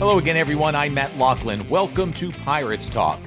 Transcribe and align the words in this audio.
Hello 0.00 0.16
again, 0.16 0.38
everyone. 0.38 0.74
I'm 0.74 0.94
Matt 0.94 1.18
Loughlin. 1.18 1.68
Welcome 1.68 2.14
to 2.14 2.32
Pirates 2.32 2.88
Talk. 2.88 3.20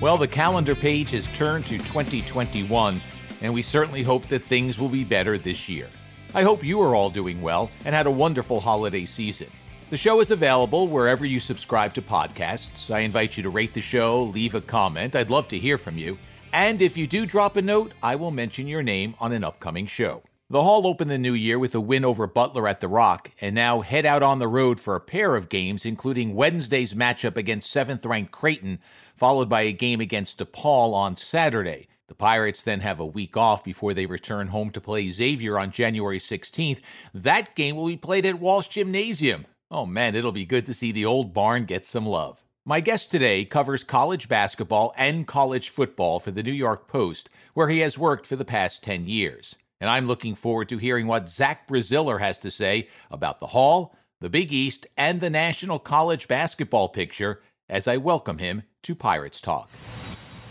Well, 0.00 0.16
the 0.16 0.28
calendar 0.28 0.76
page 0.76 1.10
has 1.10 1.26
turned 1.26 1.66
to 1.66 1.76
2021, 1.76 3.02
and 3.40 3.52
we 3.52 3.62
certainly 3.62 4.04
hope 4.04 4.28
that 4.28 4.38
things 4.38 4.78
will 4.78 4.88
be 4.88 5.02
better 5.02 5.36
this 5.36 5.68
year. 5.68 5.88
I 6.32 6.44
hope 6.44 6.62
you 6.62 6.80
are 6.82 6.94
all 6.94 7.10
doing 7.10 7.42
well 7.42 7.68
and 7.84 7.96
had 7.96 8.06
a 8.06 8.12
wonderful 8.12 8.60
holiday 8.60 9.06
season. 9.06 9.48
The 9.90 9.96
show 9.96 10.20
is 10.20 10.30
available 10.30 10.86
wherever 10.86 11.26
you 11.26 11.40
subscribe 11.40 11.94
to 11.94 12.00
podcasts. 12.00 12.94
I 12.94 13.00
invite 13.00 13.36
you 13.36 13.42
to 13.42 13.50
rate 13.50 13.74
the 13.74 13.80
show, 13.80 14.22
leave 14.22 14.54
a 14.54 14.60
comment. 14.60 15.16
I'd 15.16 15.30
love 15.30 15.48
to 15.48 15.58
hear 15.58 15.78
from 15.78 15.98
you. 15.98 16.16
And 16.52 16.80
if 16.80 16.96
you 16.96 17.08
do 17.08 17.26
drop 17.26 17.56
a 17.56 17.62
note, 17.62 17.90
I 18.04 18.14
will 18.14 18.30
mention 18.30 18.68
your 18.68 18.84
name 18.84 19.16
on 19.18 19.32
an 19.32 19.42
upcoming 19.42 19.86
show. 19.86 20.22
The 20.52 20.64
Hall 20.64 20.84
opened 20.84 21.12
the 21.12 21.16
new 21.16 21.32
year 21.32 21.60
with 21.60 21.76
a 21.76 21.80
win 21.80 22.04
over 22.04 22.26
Butler 22.26 22.66
at 22.66 22.80
the 22.80 22.88
Rock, 22.88 23.30
and 23.40 23.54
now 23.54 23.82
head 23.82 24.04
out 24.04 24.24
on 24.24 24.40
the 24.40 24.48
road 24.48 24.80
for 24.80 24.96
a 24.96 25.00
pair 25.00 25.36
of 25.36 25.48
games, 25.48 25.86
including 25.86 26.34
Wednesday's 26.34 26.92
matchup 26.92 27.36
against 27.36 27.70
seventh 27.70 28.04
ranked 28.04 28.32
Creighton, 28.32 28.80
followed 29.16 29.48
by 29.48 29.60
a 29.60 29.70
game 29.70 30.00
against 30.00 30.40
DePaul 30.40 30.92
on 30.92 31.14
Saturday. 31.14 31.86
The 32.08 32.16
Pirates 32.16 32.62
then 32.62 32.80
have 32.80 32.98
a 32.98 33.06
week 33.06 33.36
off 33.36 33.62
before 33.62 33.94
they 33.94 34.06
return 34.06 34.48
home 34.48 34.70
to 34.70 34.80
play 34.80 35.08
Xavier 35.08 35.56
on 35.56 35.70
January 35.70 36.18
16th. 36.18 36.80
That 37.14 37.54
game 37.54 37.76
will 37.76 37.86
be 37.86 37.96
played 37.96 38.26
at 38.26 38.40
Walsh 38.40 38.66
Gymnasium. 38.66 39.46
Oh 39.70 39.86
man, 39.86 40.16
it'll 40.16 40.32
be 40.32 40.44
good 40.44 40.66
to 40.66 40.74
see 40.74 40.90
the 40.90 41.06
old 41.06 41.32
barn 41.32 41.64
get 41.64 41.86
some 41.86 42.06
love. 42.06 42.44
My 42.64 42.80
guest 42.80 43.08
today 43.08 43.44
covers 43.44 43.84
college 43.84 44.28
basketball 44.28 44.92
and 44.96 45.28
college 45.28 45.68
football 45.68 46.18
for 46.18 46.32
the 46.32 46.42
New 46.42 46.50
York 46.50 46.88
Post, 46.88 47.30
where 47.54 47.68
he 47.68 47.78
has 47.78 47.96
worked 47.96 48.26
for 48.26 48.34
the 48.34 48.44
past 48.44 48.82
10 48.82 49.06
years. 49.06 49.54
And 49.80 49.88
I'm 49.88 50.06
looking 50.06 50.34
forward 50.34 50.68
to 50.68 50.78
hearing 50.78 51.06
what 51.06 51.30
Zach 51.30 51.66
Braziller 51.66 52.20
has 52.20 52.38
to 52.40 52.50
say 52.50 52.88
about 53.10 53.38
the 53.40 53.46
Hall, 53.46 53.96
the 54.20 54.28
Big 54.28 54.52
East, 54.52 54.86
and 54.96 55.20
the 55.20 55.30
national 55.30 55.78
college 55.78 56.28
basketball 56.28 56.90
picture 56.90 57.40
as 57.66 57.88
I 57.88 57.96
welcome 57.96 58.38
him 58.38 58.64
to 58.82 58.94
Pirates 58.94 59.40
Talk. 59.40 59.70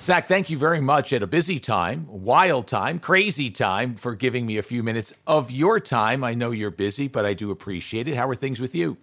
Zach, 0.02 0.28
thank 0.28 0.50
you 0.50 0.58
very 0.58 0.82
much 0.82 1.14
at 1.14 1.22
a 1.22 1.28
busy 1.28 1.60
time, 1.60 2.08
wild 2.08 2.68
time, 2.68 2.98
crazy 2.98 3.52
time 3.52 3.96
for 3.96 4.16
giving 4.16 4.48
me 4.48 4.58
a 4.58 4.64
few 4.64 4.82
minutes 4.82 5.14
of 5.28 5.52
your 5.52 5.80
time. 5.80 6.24
I 6.24 6.34
know 6.34 6.50
you're 6.52 6.72
busy, 6.72 7.08
but 7.08 7.26
I 7.26 7.34
do 7.34 7.52
appreciate 7.52 8.08
it. 8.08 8.16
How 8.16 8.28
are 8.30 8.36
things 8.36 8.60
with 8.60 8.74
you? 8.74 8.98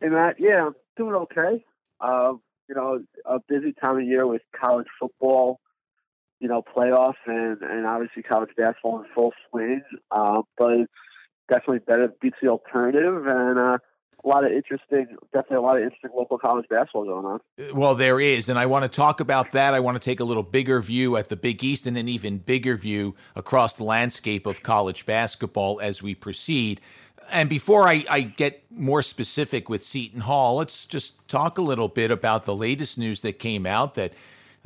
Hey, 0.00 0.08
Matt. 0.08 0.36
Yeah, 0.38 0.66
I'm 0.66 0.74
doing 0.96 1.14
okay. 1.14 1.64
Uh, 2.00 2.34
you 2.68 2.74
know, 2.74 3.02
a 3.26 3.40
busy 3.48 3.72
time 3.72 3.98
of 3.98 4.04
year 4.04 4.26
with 4.26 4.42
college 4.58 4.86
football, 4.98 5.60
you 6.42 6.48
know, 6.48 6.60
playoffs 6.60 7.14
and, 7.26 7.62
and 7.62 7.86
obviously 7.86 8.22
college 8.22 8.50
basketball 8.56 8.98
in 8.98 9.06
full 9.14 9.32
swing. 9.48 9.80
Uh, 10.10 10.42
but 10.58 10.72
it's 10.72 10.92
definitely 11.48 11.78
better 11.78 12.12
beats 12.20 12.36
the 12.42 12.48
alternative 12.48 13.26
and 13.26 13.58
uh, 13.58 13.78
a 14.24 14.28
lot 14.28 14.44
of 14.44 14.52
interesting, 14.52 15.06
definitely 15.32 15.56
a 15.56 15.60
lot 15.60 15.76
of 15.76 15.84
interesting 15.84 16.10
local 16.16 16.38
college 16.38 16.66
basketball 16.68 17.04
going 17.04 17.26
on. 17.26 17.40
Well, 17.74 17.94
there 17.94 18.20
is, 18.20 18.48
and 18.48 18.58
I 18.58 18.66
want 18.66 18.84
to 18.84 18.88
talk 18.88 19.20
about 19.20 19.52
that. 19.52 19.72
I 19.72 19.80
want 19.80 20.00
to 20.00 20.04
take 20.04 20.20
a 20.20 20.24
little 20.24 20.42
bigger 20.42 20.80
view 20.80 21.16
at 21.16 21.28
the 21.28 21.36
Big 21.36 21.62
East 21.62 21.86
and 21.86 21.96
an 21.96 22.08
even 22.08 22.38
bigger 22.38 22.76
view 22.76 23.14
across 23.34 23.74
the 23.74 23.84
landscape 23.84 24.46
of 24.46 24.62
college 24.62 25.06
basketball 25.06 25.80
as 25.80 26.02
we 26.02 26.14
proceed. 26.14 26.80
And 27.30 27.48
before 27.48 27.88
I, 27.88 28.04
I, 28.10 28.20
get 28.22 28.64
more 28.70 29.00
specific 29.00 29.68
with 29.68 29.82
Seton 29.82 30.20
Hall, 30.20 30.56
let's 30.56 30.84
just 30.84 31.26
talk 31.28 31.56
a 31.56 31.62
little 31.62 31.88
bit 31.88 32.10
about 32.10 32.44
the 32.44 32.54
latest 32.54 32.98
news 32.98 33.22
that 33.22 33.38
came 33.38 33.64
out 33.64 33.94
that 33.94 34.12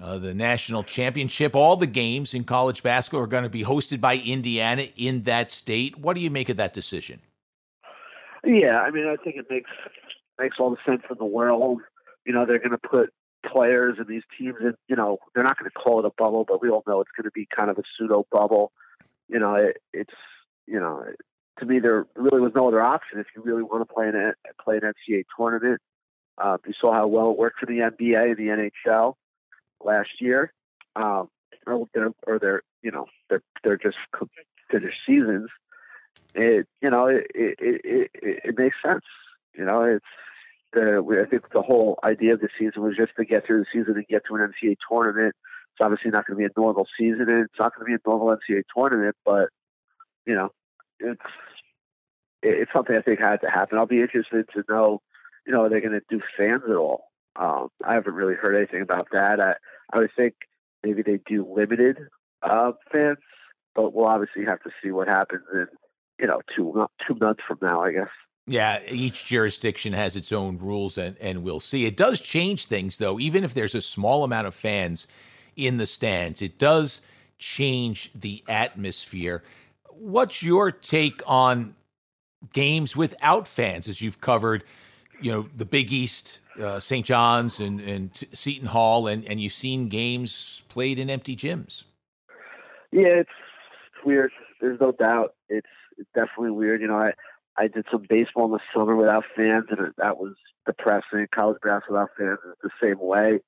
uh, 0.01 0.19
the 0.19 0.35
national 0.35 0.83
championship, 0.83 1.57
all 1.57 1.77
the 1.77 1.87
games 1.87 2.35
in 2.35 2.45
college 2.45 2.83
basketball 2.83 3.23
are 3.23 3.27
going 3.27 3.45
to 3.45 3.49
be 3.49 3.65
hosted 3.65 4.01
by 4.01 4.17
Indiana 4.17 4.89
in 4.97 5.23
that 5.23 5.51
state. 5.51 5.99
What 5.99 6.15
do 6.15 6.21
you 6.21 6.31
make 6.31 6.49
of 6.49 6.57
that 6.59 6.73
decision? 6.73 7.21
Yeah, 8.45 8.79
I 8.79 8.91
mean, 8.91 9.07
I 9.07 9.17
think 9.23 9.37
it 9.37 9.47
makes 9.51 9.71
makes 10.39 10.59
all 10.61 10.71
the 10.71 10.77
sense 10.87 11.03
in 11.11 11.17
the 11.19 11.25
world. 11.25 11.81
You 12.25 12.33
know, 12.33 12.45
they're 12.45 12.59
going 12.59 12.71
to 12.73 12.79
put 12.79 13.11
players 13.45 13.97
and 13.99 14.07
these 14.07 14.23
teams 14.39 14.57
in. 14.61 14.75
You 14.89 14.97
know, 14.97 15.19
they're 15.35 15.45
not 15.45 15.59
going 15.59 15.71
to 15.71 15.75
call 15.75 15.99
it 15.99 16.05
a 16.05 16.13
bubble, 16.17 16.45
but 16.47 16.61
we 16.61 16.69
all 16.69 16.85
know 16.87 17.01
it's 17.01 17.11
going 17.17 17.25
to 17.25 17.31
be 17.35 17.49
kind 17.57 17.71
of 17.71 17.79
a 17.79 17.83
pseudo 17.97 18.27
bubble. 18.31 18.73
You 19.29 19.39
know, 19.39 19.55
it, 19.55 19.79
it's 19.93 20.15
you 20.67 20.79
know 20.79 21.05
to 21.59 21.67
me, 21.67 21.79
there 21.79 22.07
really 22.17 22.41
was 22.41 22.53
no 22.55 22.69
other 22.69 22.83
option 22.83 23.19
if 23.19 23.27
you 23.35 23.43
really 23.43 23.63
want 23.63 23.87
to 23.87 23.93
play 23.93 24.09
an 24.09 24.35
play 24.63 24.77
an 24.77 24.83
NCAA 24.83 25.25
tournament. 25.37 25.81
Uh, 26.39 26.59
you 26.67 26.75
saw 26.79 26.93
how 26.93 27.07
well 27.07 27.31
it 27.31 27.39
worked 27.39 27.59
for 27.59 27.67
the 27.67 27.79
NBA 27.79 28.23
and 28.23 28.37
the 28.37 28.71
NHL 28.85 29.15
last 29.85 30.11
year, 30.21 30.53
um, 30.95 31.29
or 31.67 31.87
they're, 31.95 32.11
or 32.27 32.39
they're 32.39 32.63
you 32.83 32.91
know 32.91 33.07
they're 33.29 33.43
they're 33.65 33.77
just 33.77 33.97
finished 34.71 34.99
seasons. 35.07 35.49
It 36.35 36.67
you 36.81 36.91
know 36.91 37.07
it 37.07 37.27
it, 37.35 37.57
it, 37.61 38.11
it, 38.45 38.59
makes 38.59 38.77
sense. 38.85 39.05
You 39.55 39.65
know 39.65 39.83
it's 39.83 40.05
the 40.73 41.23
I 41.25 41.29
think 41.29 41.51
the 41.51 41.63
whole 41.63 41.99
idea 42.05 42.35
of 42.35 42.41
the 42.41 42.49
season 42.59 42.83
was 42.83 42.97
just 42.97 43.13
to 43.17 43.25
get 43.25 43.47
through 43.47 43.61
the 43.61 43.67
season 43.73 43.95
and 43.97 44.07
get 44.07 44.23
to 44.27 44.37
an 44.37 44.53
NCAA 44.53 44.77
tournament. 44.89 45.35
It's 45.73 45.85
obviously 45.85 46.11
not 46.11 46.27
going 46.27 46.39
to 46.39 46.49
be 46.49 46.53
a 46.53 46.61
normal 46.61 46.87
season, 46.99 47.29
and 47.29 47.45
it's 47.45 47.59
not 47.59 47.75
going 47.75 47.87
to 47.87 47.87
be 47.87 47.95
a 47.95 48.09
normal 48.09 48.37
NCAA 48.37 48.63
tournament, 48.75 49.17
but 49.25 49.49
you 50.25 50.35
know 50.35 50.51
it's 51.01 51.21
it's 52.43 52.73
something 52.73 52.97
I 52.97 53.01
think 53.01 53.21
had 53.21 53.41
to 53.41 53.51
happen. 53.51 53.79
I'll 53.79 53.87
be 53.87 54.01
interested 54.01 54.47
to 54.55 54.65
know, 54.69 55.01
you 55.47 55.53
know, 55.53 55.65
are 55.65 55.69
they 55.69 55.81
going 55.81 55.99
to 55.99 56.03
do 56.09 56.21
fans 56.37 56.63
at 56.69 56.77
all? 56.77 57.05
Um, 57.39 57.69
I 57.85 57.95
haven't 57.95 58.15
really 58.15 58.35
heard 58.35 58.57
anything 58.57 58.83
about 58.83 59.09
that. 59.13 59.41
I 59.41 59.55
I 59.93 59.99
would 59.99 60.11
think 60.17 60.35
maybe 60.83 61.03
they 61.03 61.19
do 61.27 61.47
limited 61.55 61.99
uh, 62.43 62.73
fans, 62.93 63.19
but 63.75 63.93
we'll 63.93 64.07
obviously 64.07 64.45
have 64.45 64.63
to 64.63 64.71
see 64.83 64.91
what 64.91 65.09
happens 65.09 65.45
in 65.53 65.67
you 66.19 66.27
know 66.27 66.41
two 66.55 66.87
two 67.07 67.17
months 67.21 67.43
from 67.47 67.59
now, 67.61 67.83
I 67.83 67.93
guess. 67.93 68.09
Yeah, 68.49 68.81
each 68.89 69.25
jurisdiction 69.25 69.93
has 69.93 70.15
its 70.15 70.31
own 70.31 70.59
rules, 70.59 70.99
and, 70.99 71.17
and 71.21 71.43
we'll 71.43 71.59
see. 71.59 71.85
It 71.85 71.97
does 71.97 72.21
change 72.21 72.67
things, 72.67 72.99
though, 72.99 73.19
even 73.19 73.43
if 73.43 73.55
there's 73.55 73.75
a 73.75 73.81
small 73.81 74.23
amount 74.23 74.47
of 74.47 74.55
fans 74.55 75.09
in 75.57 75.79
the 75.79 75.87
stands, 75.87 76.41
it 76.41 76.57
does 76.57 77.01
change 77.39 78.13
the 78.13 78.45
atmosphere. 78.49 79.43
What's 79.91 80.45
your 80.45 80.71
take 80.71 81.23
on 81.27 81.75
games 82.53 82.97
without 82.97 83.49
fans, 83.49 83.89
as 83.89 84.01
you've 84.01 84.21
covered, 84.21 84.63
you 85.21 85.33
know, 85.33 85.49
the 85.57 85.65
Big 85.65 85.93
East, 85.93 86.41
uh, 86.61 86.81
St. 86.81 87.05
John's, 87.05 87.61
and, 87.61 87.81
and 87.81 88.15
Seton 88.33 88.69
Hall, 88.69 89.07
and, 89.07 89.25
and 89.27 89.41
you've 89.41 89.53
seen 89.53 89.89
games 89.89 90.63
played 90.69 90.99
in 90.99 91.11
empty 91.11 91.37
gyms? 91.37 91.85
Yeah, 92.93 93.21
it's 93.21 93.31
weird. 94.05 94.33
There's 94.61 94.81
no 94.81 94.93
doubt. 94.93 95.35
It's, 95.49 95.67
definitely 96.15 96.51
weird. 96.51 96.83
You 96.83 96.89
know, 96.89 96.99
I, 96.99 97.13
I 97.57 97.69
did 97.69 97.87
some 97.91 98.05
baseball 98.07 98.45
in 98.45 98.51
the 98.53 98.61
summer 98.75 98.95
without 98.95 99.25
fans, 99.35 99.65
and 99.71 99.95
that 99.97 100.19
was 100.19 100.35
depressing. 100.67 101.27
College 101.35 101.57
basketball 101.63 102.01
without 102.03 102.11
fans 102.19 102.39
is 102.45 102.57
the 102.63 102.71
same 102.83 102.99
way 103.01 103.41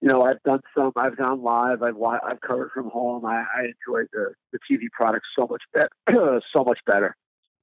you 0.00 0.08
know, 0.08 0.22
I've 0.22 0.42
done 0.42 0.60
some. 0.76 0.92
I've 0.96 1.16
gone 1.16 1.42
live. 1.42 1.82
I've 1.82 1.96
I've 2.00 2.40
covered 2.40 2.70
from 2.72 2.90
home. 2.90 3.24
I, 3.24 3.44
I 3.56 3.62
enjoy 3.62 4.06
the 4.12 4.34
the 4.52 4.58
TV 4.70 4.90
product 4.92 5.26
so 5.38 5.46
much 5.46 5.62
better, 5.72 6.40
so 6.54 6.64
much 6.64 6.78
better. 6.86 7.16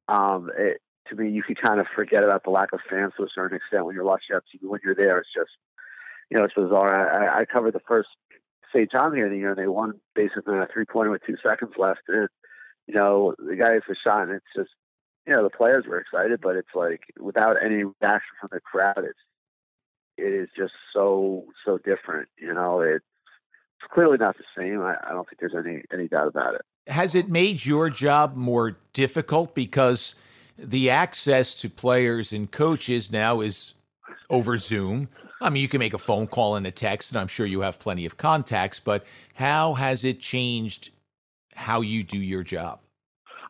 Um, 0.07 0.49
it, 0.57 0.81
to 1.09 1.16
me, 1.16 1.30
you 1.30 1.44
can 1.44 1.56
kind 1.56 1.80
of 1.80 1.88
forget 1.96 2.24
about 2.24 2.44
the 2.44 2.50
lack 2.50 2.74
of 2.74 2.80
fans 2.90 3.14
to 3.18 3.24
a 3.24 3.28
certain 3.34 3.58
extent 3.58 3.86
when 3.86 3.96
you're 3.96 4.03
watching 4.03 4.36
TV. 4.36 4.68
When 4.68 4.80
you're 4.84 4.96
there, 4.96 5.19
it's 5.19 5.34
just, 5.36 5.52
you 6.30 6.38
know, 6.38 6.46
it's 6.46 6.53
bizarre. 6.53 7.30
I, 7.30 7.41
I 7.41 7.46
covered 7.46 7.74
the 7.74 7.81
first 7.88 8.09
St. 8.74 8.91
John 8.91 9.16
here 9.16 9.30
the 9.30 9.38
year, 9.38 9.52
and 9.52 9.58
they 9.58 9.68
won 9.68 10.00
basically 10.16 10.58
a 10.58 10.68
three 10.72 10.86
pointer 10.86 11.12
with 11.12 11.25
two 11.25 11.38
seconds 11.44 11.74
left. 11.78 12.02
And 12.08 12.28
you 12.88 12.96
know, 12.96 13.34
the 13.38 13.56
guys 13.56 13.81
were 13.88 13.97
shot, 14.03 14.24
and 14.24 14.31
it's 14.31 14.46
just, 14.56 14.72
you 15.25 15.34
know, 15.34 15.44
the 15.44 15.50
players 15.50 15.86
were 15.88 16.00
excited, 16.00 16.41
but 16.41 16.56
it's 16.56 16.75
like 16.75 17.02
without 17.20 17.56
any 17.64 17.84
reaction 17.84 18.35
from 18.40 18.50
the 18.52 18.59
crowd, 18.59 19.00
it's 19.00 19.20
it 20.18 20.34
is 20.34 20.50
just 20.56 20.74
so 20.94 21.46
so 21.66 21.78
different. 21.78 22.30
You 22.38 22.53
know, 22.53 22.81
it's, 22.81 23.06
it's 23.80 23.94
clearly 23.94 24.18
not 24.18 24.38
the 24.38 24.44
same. 24.58 24.81
I, 24.81 24.96
I 25.03 25.12
don't 25.12 25.28
think 25.28 25.40
there's 25.40 25.56
any 25.56 25.84
any 25.91 26.08
doubt 26.08 26.28
about 26.28 26.56
it. 26.56 26.61
Has 26.88 27.16
it 27.16 27.29
made 27.29 27.66
your 27.66 27.90
job 27.90 28.35
more 28.35 28.78
difficult 28.91 29.56
because 29.56 30.16
the 30.58 30.90
access 30.90 31.55
to 31.55 31.70
players 31.70 32.34
and 32.34 32.52
coaches 32.52 33.11
now 33.11 33.41
is 33.41 33.73
over 34.29 34.58
Zoom? 34.58 35.09
I 35.41 35.50
mean, 35.50 35.61
you 35.61 35.67
can 35.67 35.79
make 35.79 35.94
a 35.94 36.00
phone 36.00 36.28
call 36.28 36.55
and 36.55 36.66
a 36.66 36.72
text, 36.72 37.11
and 37.11 37.20
I'm 37.20 37.28
sure 37.28 37.46
you 37.46 37.61
have 37.61 37.79
plenty 37.79 38.05
of 38.05 38.17
contacts, 38.17 38.79
but 38.79 39.05
how 39.34 39.73
has 39.73 40.03
it 40.03 40.20
changed 40.20 40.91
how 41.55 41.82
you 41.82 42.03
do 42.03 42.17
your 42.17 42.44
job? 42.44 42.79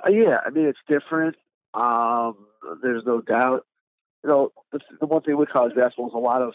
Uh, 0.06 0.10
yeah, 0.10 0.40
I 0.46 0.50
mean, 0.50 0.66
it's 0.66 0.80
different. 0.88 1.36
Um, 1.74 2.48
there's 2.82 3.04
no 3.06 3.22
doubt 3.22 3.66
you 4.24 4.30
know, 4.30 4.52
the, 4.72 4.80
the 5.00 5.06
one 5.06 5.22
thing 5.22 5.38
with 5.38 5.50
college 5.50 5.76
basketball 5.76 6.08
is 6.08 6.14
a 6.14 6.20
lot 6.20 6.42
of, 6.42 6.54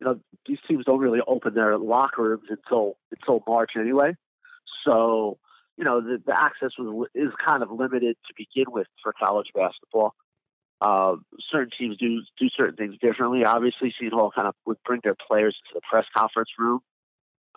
you 0.00 0.06
know, 0.06 0.20
these 0.46 0.58
teams 0.68 0.84
don't 0.84 0.98
really 0.98 1.20
open 1.26 1.54
their 1.54 1.78
locker 1.78 2.22
rooms 2.22 2.48
until 2.50 2.96
until 3.10 3.42
March 3.46 3.72
anyway. 3.78 4.14
So, 4.84 5.38
you 5.82 5.88
know, 5.88 6.00
the, 6.00 6.22
the 6.24 6.40
access 6.40 6.70
was, 6.78 7.08
is 7.12 7.32
kind 7.44 7.60
of 7.60 7.72
limited 7.72 8.16
to 8.28 8.34
begin 8.36 8.72
with 8.72 8.86
for 9.02 9.12
college 9.12 9.48
basketball. 9.52 10.14
Uh, 10.80 11.16
certain 11.50 11.70
teams 11.76 11.96
do 11.96 12.20
do 12.38 12.48
certain 12.56 12.76
things 12.76 12.94
differently. 13.00 13.44
Obviously, 13.44 13.92
Seton 13.98 14.16
Hall 14.16 14.30
kind 14.32 14.46
of 14.46 14.54
would 14.64 14.76
bring 14.86 15.00
their 15.02 15.16
players 15.16 15.56
to 15.56 15.74
the 15.74 15.80
press 15.90 16.04
conference 16.16 16.50
room. 16.56 16.78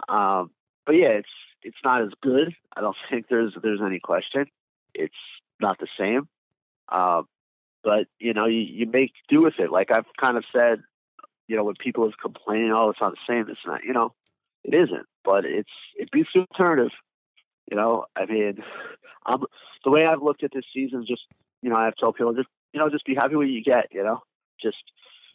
Um, 0.09 0.49
but 0.87 0.95
yeah, 0.95 1.09
it's 1.09 1.29
it's 1.61 1.77
not 1.83 2.01
as 2.01 2.09
good. 2.19 2.55
I 2.75 2.81
don't 2.81 2.97
think 3.11 3.27
there's 3.29 3.53
there's 3.61 3.81
any 3.85 3.99
question. 3.99 4.47
It's 4.95 5.13
not 5.61 5.77
the 5.77 5.87
same. 5.95 6.27
Uh, 6.89 7.21
but 7.83 8.07
you 8.17 8.33
know, 8.33 8.47
you, 8.47 8.61
you 8.61 8.87
make 8.87 9.13
do 9.29 9.43
with 9.43 9.59
it. 9.59 9.71
Like 9.71 9.91
I've 9.91 10.11
kind 10.19 10.35
of 10.35 10.45
said, 10.51 10.81
you 11.47 11.55
know, 11.55 11.63
when 11.63 11.75
people 11.75 12.05
have 12.05 12.17
complained, 12.19 12.71
oh, 12.73 12.89
it's 12.89 13.01
not 13.01 13.11
the 13.11 13.31
same. 13.31 13.51
It's 13.51 13.67
not, 13.67 13.83
you 13.83 13.93
know, 13.93 14.13
it 14.63 14.73
isn't. 14.73 15.05
But 15.23 15.45
it's 15.45 15.69
it 15.95 16.09
beats 16.09 16.29
the 16.33 16.39
alternative. 16.51 16.89
You 17.69 17.77
know, 17.77 18.05
I 18.15 18.25
mean, 18.25 18.63
I'm 19.25 19.41
the 19.83 19.91
way 19.91 20.05
I've 20.05 20.21
looked 20.21 20.43
at 20.43 20.51
this 20.53 20.65
season. 20.73 21.05
Just 21.07 21.23
you 21.61 21.69
know, 21.69 21.75
I 21.75 21.85
have 21.85 21.95
told 21.99 22.15
people 22.15 22.33
just 22.33 22.49
you 22.73 22.79
know, 22.79 22.89
just 22.89 23.05
be 23.05 23.15
happy 23.15 23.35
with 23.35 23.47
what 23.47 23.53
you 23.53 23.63
get. 23.63 23.87
You 23.91 24.03
know, 24.03 24.19
just 24.61 24.77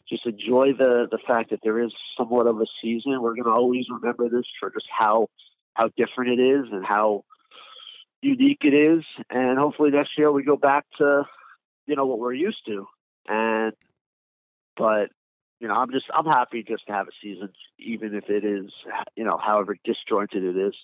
just 0.09 0.27
enjoy 0.27 0.73
the 0.77 1.07
the 1.11 1.19
fact 1.27 1.51
that 1.51 1.61
there 1.63 1.81
is 1.83 1.93
somewhat 2.17 2.47
of 2.47 2.61
a 2.61 2.67
season. 2.83 3.21
We're 3.21 3.35
going 3.35 3.45
to 3.45 3.51
always 3.51 3.87
remember 3.91 4.29
this 4.29 4.47
for 4.59 4.71
just 4.71 4.87
how 4.97 5.29
how 5.75 5.89
different 5.97 6.39
it 6.39 6.43
is 6.43 6.67
and 6.73 6.85
how 6.85 7.25
unique 8.23 8.61
it 8.63 8.75
is. 8.75 9.05
And 9.31 9.59
hopefully 9.59 9.91
next 9.91 10.11
year 10.19 10.31
we 10.31 10.43
go 10.43 10.57
back 10.57 10.85
to 10.99 11.25
you 11.87 11.97
know 11.97 12.07
what 12.07 12.19
we're 12.19 12.35
used 12.35 12.65
to. 12.67 12.87
And 13.29 13.73
but 14.77 15.11
you 15.61 15.69
know, 15.69 15.75
I'm 15.75 15.91
just 15.91 16.07
I'm 16.13 16.27
happy 16.27 16.65
just 16.67 16.87
to 16.87 16.93
have 16.93 17.07
a 17.07 17.13
season, 17.23 17.51
even 17.79 18.15
if 18.15 18.29
it 18.29 18.45
is 18.45 18.71
you 19.17 19.25
know 19.25 19.39
however 19.43 19.77
disjointed 19.85 20.45
it 20.45 20.57
is. 20.57 20.75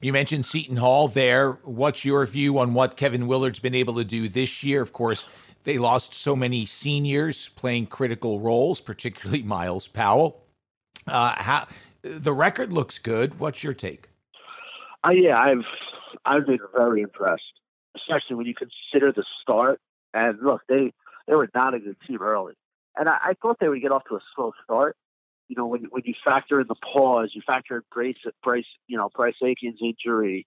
You 0.00 0.12
mentioned 0.12 0.46
Seton 0.46 0.76
Hall 0.76 1.08
there. 1.08 1.52
What's 1.64 2.04
your 2.04 2.24
view 2.26 2.58
on 2.58 2.74
what 2.74 2.96
Kevin 2.96 3.26
Willard's 3.26 3.58
been 3.58 3.74
able 3.74 3.94
to 3.94 4.04
do 4.04 4.28
this 4.28 4.62
year? 4.62 4.82
Of 4.82 4.92
course, 4.92 5.26
they 5.64 5.78
lost 5.78 6.14
so 6.14 6.34
many 6.36 6.66
seniors 6.66 7.48
playing 7.50 7.86
critical 7.86 8.40
roles, 8.40 8.80
particularly 8.80 9.42
Myles 9.44 9.86
Powell. 9.88 10.42
Uh, 11.06 11.34
how 11.36 11.66
the 12.02 12.32
record 12.32 12.72
looks 12.72 12.98
good. 12.98 13.38
What's 13.40 13.64
your 13.64 13.74
take? 13.74 14.08
Uh, 15.06 15.10
yeah, 15.10 15.38
I've 15.38 15.64
I've 16.24 16.46
been 16.46 16.58
very 16.76 17.02
impressed, 17.02 17.42
especially 17.96 18.36
when 18.36 18.46
you 18.46 18.54
consider 18.54 19.12
the 19.12 19.24
start. 19.42 19.80
And 20.14 20.38
look, 20.42 20.62
they 20.68 20.92
they 21.26 21.34
were 21.34 21.48
not 21.54 21.74
a 21.74 21.78
good 21.78 21.96
team 22.06 22.22
early, 22.22 22.54
and 22.96 23.08
I, 23.08 23.18
I 23.22 23.34
thought 23.40 23.58
they 23.60 23.68
would 23.68 23.82
get 23.82 23.92
off 23.92 24.04
to 24.08 24.16
a 24.16 24.20
slow 24.34 24.52
start. 24.64 24.96
You 25.48 25.56
know, 25.56 25.66
when 25.66 25.84
when 25.90 26.02
you 26.04 26.14
factor 26.24 26.60
in 26.60 26.66
the 26.68 26.74
pause, 26.74 27.32
you 27.34 27.42
factor 27.46 27.76
in 27.76 27.82
Bryce, 27.92 28.16
Bryce, 28.42 28.64
you 28.86 28.96
know, 28.96 29.08
Bryce 29.14 29.34
Aiken's 29.42 29.78
injury, 29.82 30.46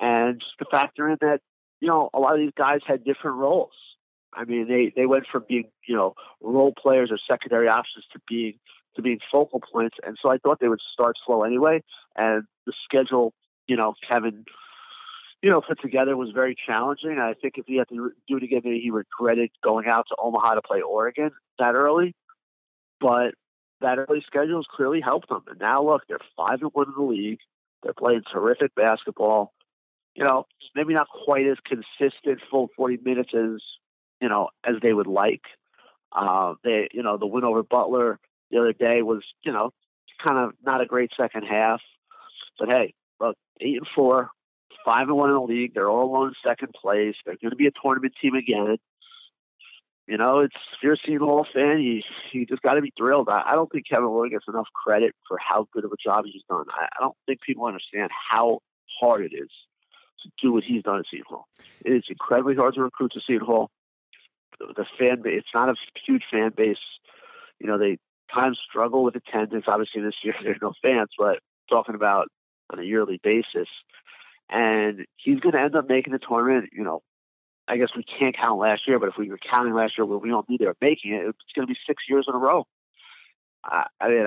and 0.00 0.42
to 0.58 0.64
factor 0.70 1.08
in 1.08 1.18
that, 1.20 1.40
you 1.80 1.88
know, 1.88 2.10
a 2.12 2.18
lot 2.18 2.34
of 2.34 2.40
these 2.40 2.52
guys 2.56 2.80
had 2.86 3.04
different 3.04 3.36
roles. 3.36 3.72
I 4.34 4.44
mean, 4.44 4.68
they 4.68 4.92
they 4.94 5.06
went 5.06 5.26
from 5.30 5.44
being 5.48 5.70
you 5.86 5.94
know 5.94 6.14
role 6.40 6.72
players 6.76 7.10
or 7.10 7.18
secondary 7.30 7.68
options 7.68 8.04
to 8.12 8.20
being 8.28 8.58
to 8.96 9.02
being 9.02 9.18
focal 9.30 9.60
points, 9.60 9.96
and 10.04 10.16
so 10.20 10.30
I 10.30 10.38
thought 10.38 10.58
they 10.60 10.68
would 10.68 10.80
start 10.92 11.16
slow 11.24 11.44
anyway. 11.44 11.82
And 12.16 12.44
the 12.66 12.72
schedule, 12.84 13.32
you 13.66 13.76
know, 13.76 13.94
Kevin, 14.10 14.44
you 15.42 15.50
know, 15.50 15.60
put 15.60 15.80
together 15.80 16.16
was 16.16 16.30
very 16.34 16.56
challenging. 16.66 17.18
I 17.18 17.34
think 17.34 17.54
if 17.58 17.66
he 17.66 17.76
had 17.76 17.88
to 17.88 18.12
do 18.28 18.36
it 18.36 18.42
again, 18.42 18.62
he 18.64 18.90
regretted 18.90 19.50
going 19.62 19.86
out 19.86 20.06
to 20.08 20.16
Omaha 20.18 20.54
to 20.54 20.62
play 20.62 20.80
Oregon 20.80 21.30
that 21.58 21.74
early. 21.74 22.14
But 23.00 23.34
that 23.82 23.98
early 23.98 24.22
schedule 24.26 24.58
has 24.58 24.66
clearly 24.74 25.00
helped 25.00 25.28
them. 25.28 25.42
And 25.48 25.60
now 25.60 25.84
look, 25.84 26.02
they're 26.08 26.18
five 26.36 26.60
and 26.62 26.70
one 26.72 26.88
in 26.88 26.94
the 26.96 27.02
league. 27.02 27.40
They're 27.82 27.92
playing 27.92 28.22
terrific 28.32 28.74
basketball. 28.74 29.52
You 30.14 30.24
know, 30.24 30.46
maybe 30.74 30.94
not 30.94 31.08
quite 31.24 31.46
as 31.46 31.56
consistent 31.64 32.40
full 32.50 32.68
40 32.76 32.98
minutes 33.02 33.30
as 33.34 33.60
you 34.22 34.28
know, 34.28 34.48
as 34.64 34.76
they 34.80 34.92
would 34.92 35.08
like. 35.08 35.42
Uh, 36.12 36.54
they, 36.62 36.88
you 36.92 37.02
know, 37.02 37.18
the 37.18 37.26
win 37.26 37.44
over 37.44 37.62
Butler 37.62 38.18
the 38.50 38.58
other 38.58 38.72
day 38.72 39.02
was, 39.02 39.22
you 39.44 39.52
know, 39.52 39.72
kind 40.24 40.38
of 40.38 40.52
not 40.64 40.80
a 40.80 40.86
great 40.86 41.10
second 41.18 41.42
half. 41.42 41.80
But 42.58 42.70
hey, 42.70 42.94
look, 43.20 43.36
eight 43.60 43.78
and 43.78 43.86
four, 43.94 44.30
five 44.84 45.08
and 45.08 45.16
one 45.16 45.30
in 45.30 45.34
the 45.34 45.42
league. 45.42 45.74
They're 45.74 45.90
all 45.90 46.04
alone 46.04 46.28
in 46.28 46.34
second 46.48 46.72
place. 46.80 47.16
They're 47.26 47.36
going 47.40 47.50
to 47.50 47.56
be 47.56 47.66
a 47.66 47.72
tournament 47.82 48.14
team 48.22 48.34
again. 48.34 48.76
You 50.08 50.18
know, 50.18 50.40
it's 50.40 50.54
if 50.54 50.82
you're 50.82 50.94
a 50.94 50.96
Seton 50.96 51.20
Hall 51.20 51.46
fan, 51.54 51.80
you 51.80 52.02
you 52.32 52.44
just 52.46 52.62
got 52.62 52.74
to 52.74 52.82
be 52.82 52.92
thrilled. 52.96 53.28
I, 53.28 53.42
I 53.46 53.54
don't 53.54 53.70
think 53.70 53.84
Kevin 53.88 54.10
Willard 54.10 54.30
gets 54.30 54.46
enough 54.48 54.66
credit 54.84 55.14
for 55.28 55.38
how 55.38 55.68
good 55.72 55.84
of 55.84 55.92
a 55.92 55.96
job 56.02 56.24
he's 56.24 56.42
done. 56.48 56.64
I, 56.70 56.86
I 56.86 57.00
don't 57.00 57.16
think 57.26 57.40
people 57.40 57.66
understand 57.66 58.10
how 58.30 58.60
hard 59.00 59.24
it 59.24 59.34
is 59.34 59.50
to 60.22 60.30
do 60.42 60.52
what 60.52 60.64
he's 60.64 60.82
done 60.82 60.98
at 60.98 61.04
Seton 61.10 61.26
Hall. 61.28 61.46
It 61.84 61.92
is 61.92 62.04
incredibly 62.08 62.56
hard 62.56 62.74
to 62.74 62.82
recruit 62.82 63.12
to 63.12 63.20
Seton 63.26 63.46
Hall 63.46 63.70
the 64.76 64.86
fan 64.98 65.22
base. 65.22 65.38
It's 65.38 65.54
not 65.54 65.68
a 65.68 65.74
huge 66.06 66.24
fan 66.30 66.52
base. 66.56 66.76
You 67.58 67.66
know, 67.66 67.78
they 67.78 67.98
times 68.32 68.58
struggle 68.68 69.04
with 69.04 69.16
attendance. 69.16 69.64
Obviously, 69.66 70.02
this 70.02 70.14
year 70.22 70.34
there 70.42 70.52
are 70.52 70.58
no 70.60 70.72
fans, 70.82 71.10
but 71.18 71.38
talking 71.70 71.94
about 71.94 72.28
on 72.70 72.78
a 72.78 72.84
yearly 72.84 73.20
basis. 73.22 73.68
And 74.48 75.06
he's 75.16 75.40
going 75.40 75.54
to 75.54 75.62
end 75.62 75.76
up 75.76 75.88
making 75.88 76.12
the 76.12 76.18
tournament. 76.18 76.70
You 76.72 76.84
know, 76.84 77.02
I 77.72 77.78
guess 77.78 77.88
we 77.96 78.04
can't 78.04 78.36
count 78.36 78.60
last 78.60 78.86
year, 78.86 78.98
but 78.98 79.08
if 79.08 79.16
we 79.16 79.30
were 79.30 79.38
counting 79.38 79.72
last 79.72 79.96
year, 79.96 80.04
we 80.04 80.28
don't 80.28 80.46
be 80.46 80.58
there 80.58 80.74
making 80.82 81.14
it. 81.14 81.26
It's 81.26 81.38
going 81.54 81.66
to 81.66 81.72
be 81.72 81.78
six 81.86 82.02
years 82.06 82.26
in 82.28 82.34
a 82.34 82.38
row. 82.38 82.66
I, 83.64 83.86
I 83.98 84.08
mean, 84.08 84.26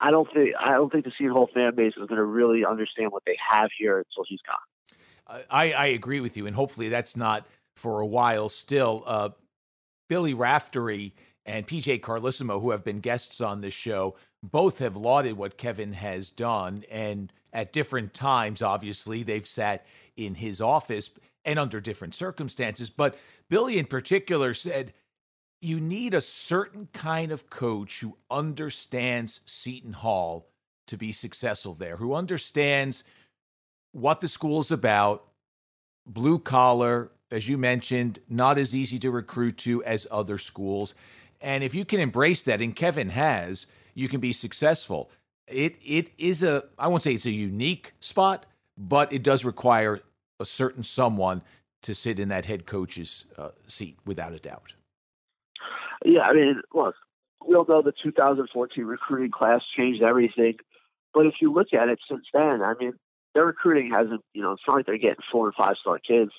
I 0.00 0.10
don't 0.12 0.32
think 0.32 0.54
I 0.58 0.72
don't 0.72 0.92
think 0.92 1.06
the 1.06 1.12
Seton 1.18 1.48
fan 1.52 1.74
base 1.74 1.94
is 1.96 2.06
going 2.06 2.18
to 2.18 2.24
really 2.24 2.64
understand 2.64 3.10
what 3.10 3.24
they 3.26 3.36
have 3.50 3.70
here 3.76 3.98
until 3.98 4.24
he's 4.28 4.38
gone. 4.46 5.42
I, 5.50 5.72
I 5.72 5.86
agree 5.86 6.20
with 6.20 6.36
you, 6.36 6.46
and 6.46 6.54
hopefully 6.54 6.88
that's 6.88 7.16
not 7.16 7.48
for 7.74 8.00
a 8.00 8.06
while 8.06 8.48
still. 8.48 9.02
Uh, 9.06 9.30
Billy 10.08 10.32
Raftery 10.32 11.14
and 11.44 11.66
PJ 11.66 12.00
Carlesimo, 12.00 12.60
who 12.60 12.70
have 12.70 12.84
been 12.84 13.00
guests 13.00 13.40
on 13.40 13.60
this 13.60 13.74
show, 13.74 14.14
both 14.40 14.78
have 14.78 14.94
lauded 14.94 15.36
what 15.36 15.56
Kevin 15.56 15.94
has 15.94 16.30
done. 16.30 16.80
And 16.90 17.32
at 17.52 17.72
different 17.72 18.14
times, 18.14 18.62
obviously, 18.62 19.24
they've 19.24 19.46
sat 19.46 19.84
in 20.16 20.36
his 20.36 20.60
office 20.60 21.18
and 21.44 21.58
under 21.58 21.80
different 21.80 22.14
circumstances. 22.14 22.90
But 22.90 23.16
Billy, 23.48 23.78
in 23.78 23.86
particular, 23.86 24.54
said, 24.54 24.92
you 25.60 25.80
need 25.80 26.14
a 26.14 26.20
certain 26.20 26.88
kind 26.92 27.30
of 27.32 27.50
coach 27.50 28.00
who 28.00 28.16
understands 28.30 29.40
Seton 29.44 29.92
Hall 29.92 30.48
to 30.86 30.96
be 30.96 31.12
successful 31.12 31.74
there, 31.74 31.96
who 31.96 32.14
understands 32.14 33.04
what 33.92 34.20
the 34.20 34.28
school 34.28 34.60
is 34.60 34.70
about, 34.70 35.24
blue 36.06 36.38
collar, 36.38 37.10
as 37.30 37.48
you 37.48 37.58
mentioned, 37.58 38.18
not 38.28 38.58
as 38.58 38.74
easy 38.74 38.98
to 38.98 39.10
recruit 39.10 39.58
to 39.58 39.84
as 39.84 40.06
other 40.10 40.38
schools. 40.38 40.94
And 41.40 41.62
if 41.62 41.74
you 41.74 41.84
can 41.84 42.00
embrace 42.00 42.42
that, 42.44 42.60
and 42.60 42.74
Kevin 42.74 43.10
has, 43.10 43.66
you 43.94 44.08
can 44.08 44.20
be 44.20 44.32
successful. 44.32 45.10
It 45.46 45.76
it 45.84 46.10
is 46.18 46.42
a 46.42 46.64
I 46.78 46.88
won't 46.88 47.02
say 47.02 47.14
it's 47.14 47.26
a 47.26 47.30
unique 47.30 47.92
spot, 48.00 48.46
but 48.76 49.12
it 49.12 49.22
does 49.22 49.44
require 49.44 50.00
a 50.40 50.44
certain 50.44 50.82
someone 50.82 51.42
to 51.82 51.94
sit 51.94 52.18
in 52.18 52.28
that 52.30 52.46
head 52.46 52.66
coach's 52.66 53.26
uh, 53.38 53.50
seat 53.66 53.96
without 54.04 54.32
a 54.32 54.38
doubt. 54.38 54.74
Yeah, 56.04 56.22
I 56.22 56.32
mean, 56.32 56.60
look, 56.74 56.94
we 57.46 57.54
all 57.54 57.66
know 57.68 57.82
the 57.82 57.92
2014 58.02 58.84
recruiting 58.84 59.30
class 59.30 59.60
changed 59.76 60.02
everything, 60.02 60.56
but 61.14 61.26
if 61.26 61.34
you 61.40 61.52
look 61.52 61.68
at 61.72 61.88
it 61.88 61.98
since 62.08 62.24
then, 62.32 62.62
I 62.62 62.74
mean, 62.78 62.94
their 63.34 63.46
recruiting 63.46 63.90
hasn't, 63.92 64.22
you 64.34 64.42
know, 64.42 64.52
it's 64.52 64.62
not 64.66 64.76
like 64.76 64.86
they're 64.86 64.98
getting 64.98 65.22
four 65.30 65.46
and 65.46 65.54
five 65.54 65.76
star 65.80 65.98
kids 65.98 66.32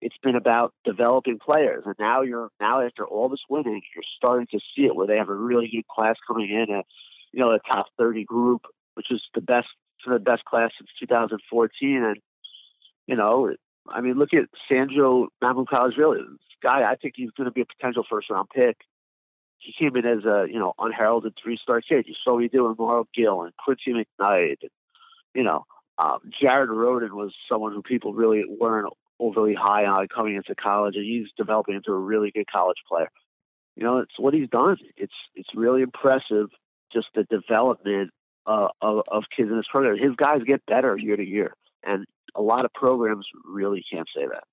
it's 0.00 0.16
been 0.22 0.36
about 0.36 0.72
developing 0.84 1.38
players. 1.38 1.82
And 1.84 1.94
now 1.98 2.22
you're 2.22 2.50
now 2.60 2.80
after 2.80 3.06
all 3.06 3.28
this 3.28 3.42
winning, 3.48 3.82
you're 3.94 4.04
starting 4.16 4.46
to 4.52 4.58
see 4.74 4.86
it 4.86 4.94
where 4.94 5.06
they 5.06 5.16
have 5.16 5.28
a 5.28 5.34
really 5.34 5.68
good 5.70 5.86
class 5.86 6.16
coming 6.26 6.50
in 6.50 6.74
at 6.74 6.86
you 7.32 7.40
know 7.40 7.52
the 7.52 7.60
top 7.70 7.86
30 7.98 8.24
group, 8.24 8.62
which 8.94 9.10
is 9.10 9.22
the 9.34 9.40
best 9.40 9.68
for 10.04 10.14
the 10.14 10.20
best 10.20 10.44
class 10.44 10.70
since 10.78 10.90
2014. 11.00 12.02
And 12.02 12.16
you 13.10 13.16
know, 13.16 13.52
I 13.88 14.00
mean, 14.00 14.14
look 14.14 14.32
at 14.32 14.44
Sandro 14.70 15.28
Mamukelashvili. 15.42 16.18
This 16.18 16.38
guy, 16.62 16.88
I 16.88 16.94
think 16.94 17.14
he's 17.16 17.32
going 17.32 17.46
to 17.46 17.50
be 17.50 17.62
a 17.62 17.66
potential 17.66 18.04
first 18.08 18.30
round 18.30 18.48
pick. 18.54 18.76
He 19.58 19.74
came 19.76 19.96
in 19.96 20.06
as 20.06 20.24
a 20.24 20.46
you 20.48 20.60
know 20.60 20.74
unheralded 20.78 21.34
three 21.42 21.58
star 21.60 21.80
kid. 21.80 22.06
You 22.06 22.14
saw 22.22 22.34
what 22.34 22.42
he 22.44 22.48
did 22.48 22.60
with 22.60 22.76
Romaro 22.76 23.04
Gill 23.12 23.42
and 23.42 23.52
Quincy 23.56 23.92
McKnight. 23.92 24.58
And, 24.62 24.70
you 25.34 25.42
know, 25.42 25.64
um, 25.98 26.20
Jared 26.40 26.70
Rhoden 26.70 27.10
was 27.10 27.34
someone 27.50 27.72
who 27.72 27.82
people 27.82 28.14
really 28.14 28.44
weren't 28.48 28.92
overly 29.18 29.54
high 29.54 29.86
on 29.86 30.06
coming 30.06 30.36
into 30.36 30.54
college, 30.54 30.94
and 30.94 31.04
he's 31.04 31.26
developing 31.36 31.74
into 31.74 31.90
a 31.90 31.98
really 31.98 32.30
good 32.30 32.46
college 32.46 32.78
player. 32.88 33.10
You 33.74 33.82
know, 33.82 33.98
it's 33.98 34.18
what 34.18 34.34
he's 34.34 34.48
done. 34.48 34.76
It's 34.96 35.12
it's 35.34 35.50
really 35.54 35.82
impressive. 35.82 36.46
Just 36.92 37.08
the 37.16 37.24
development 37.24 38.12
uh, 38.46 38.68
of, 38.80 39.02
of 39.08 39.24
kids 39.36 39.50
in 39.50 39.56
this 39.56 39.66
program. 39.68 39.98
His 39.98 40.14
guys 40.16 40.42
get 40.46 40.64
better 40.66 40.96
year 40.96 41.16
to 41.16 41.26
year, 41.26 41.54
and 41.82 42.06
a 42.34 42.42
lot 42.42 42.64
of 42.64 42.72
programs 42.72 43.26
really 43.44 43.84
can't 43.92 44.08
say 44.14 44.26
that. 44.26 44.44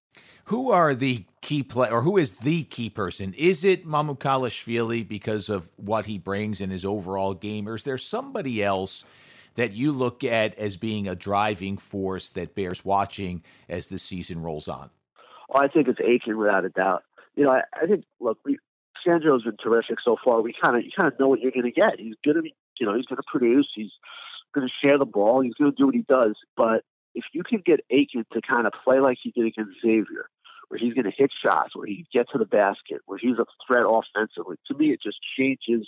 Who 0.45 0.71
are 0.71 0.95
the 0.95 1.25
key 1.41 1.63
play, 1.63 1.89
or 1.89 2.01
who 2.01 2.17
is 2.17 2.39
the 2.39 2.63
key 2.63 2.89
person? 2.89 3.33
Is 3.37 3.63
it 3.63 3.85
Mamukelashvili 3.85 5.07
because 5.07 5.49
of 5.49 5.71
what 5.75 6.05
he 6.05 6.17
brings 6.17 6.61
in 6.61 6.69
his 6.69 6.85
overall 6.85 7.33
game, 7.33 7.67
or 7.67 7.75
is 7.75 7.83
there 7.83 7.97
somebody 7.97 8.63
else? 8.63 9.05
that 9.57 9.73
you 9.73 9.91
look 9.91 10.23
at 10.23 10.53
as 10.57 10.77
being 10.77 11.07
a 11.07 11.15
driving 11.15 11.77
force 11.77 12.29
that 12.29 12.55
bears 12.55 12.85
watching 12.85 13.43
as 13.67 13.87
the 13.87 13.97
season 13.99 14.41
rolls 14.41 14.67
on? 14.67 14.89
Well, 15.49 15.63
I 15.63 15.67
think 15.67 15.87
it's 15.87 15.99
Aiken 15.99 16.37
without 16.37 16.63
a 16.63 16.69
doubt. 16.69 17.03
You 17.35 17.45
know, 17.45 17.51
I, 17.51 17.61
I 17.73 17.87
think 17.87 18.05
look, 18.19 18.37
we 18.45 18.59
Sandro's 19.05 19.43
been 19.43 19.57
terrific 19.57 19.97
so 20.03 20.15
far. 20.23 20.41
We 20.41 20.53
kind 20.61 20.77
of 20.77 20.83
you 20.83 20.91
kind 20.97 21.11
of 21.11 21.19
know 21.19 21.27
what 21.27 21.39
you're 21.41 21.51
going 21.51 21.65
to 21.65 21.71
get. 21.71 21.99
He's 21.99 22.15
going 22.23 22.37
to 22.37 22.43
be, 22.43 22.55
you 22.79 22.85
know, 22.85 22.95
he's 22.95 23.05
going 23.05 23.17
to 23.17 23.23
produce. 23.27 23.67
He's 23.75 23.91
going 24.53 24.67
to 24.67 24.87
share 24.87 24.97
the 24.97 25.05
ball. 25.05 25.41
He's 25.41 25.53
going 25.55 25.71
to 25.71 25.77
do 25.77 25.87
what 25.87 25.95
he 25.95 26.05
does. 26.07 26.35
But 26.55 26.83
if 27.17 27.25
you 27.33 27.41
can 27.43 27.63
get 27.65 27.79
Aiken 27.89 28.25
to 28.31 28.41
kind 28.41 28.67
of 28.67 28.73
play 28.83 28.99
like 28.99 29.17
he 29.21 29.31
did 29.31 29.47
against 29.47 29.81
Xavier, 29.81 30.29
where 30.67 30.77
he's 30.77 30.93
going 30.93 31.05
to 31.05 31.11
hit 31.15 31.31
shots, 31.43 31.75
where 31.75 31.87
he 31.87 32.05
get 32.13 32.27
to 32.31 32.37
the 32.37 32.45
basket, 32.45 33.01
where 33.05 33.17
he's 33.17 33.39
a 33.39 33.45
threat 33.65 33.85
offensively. 33.87 34.57
To 34.67 34.77
me, 34.77 34.91
it 34.91 35.01
just 35.01 35.17
changes 35.37 35.87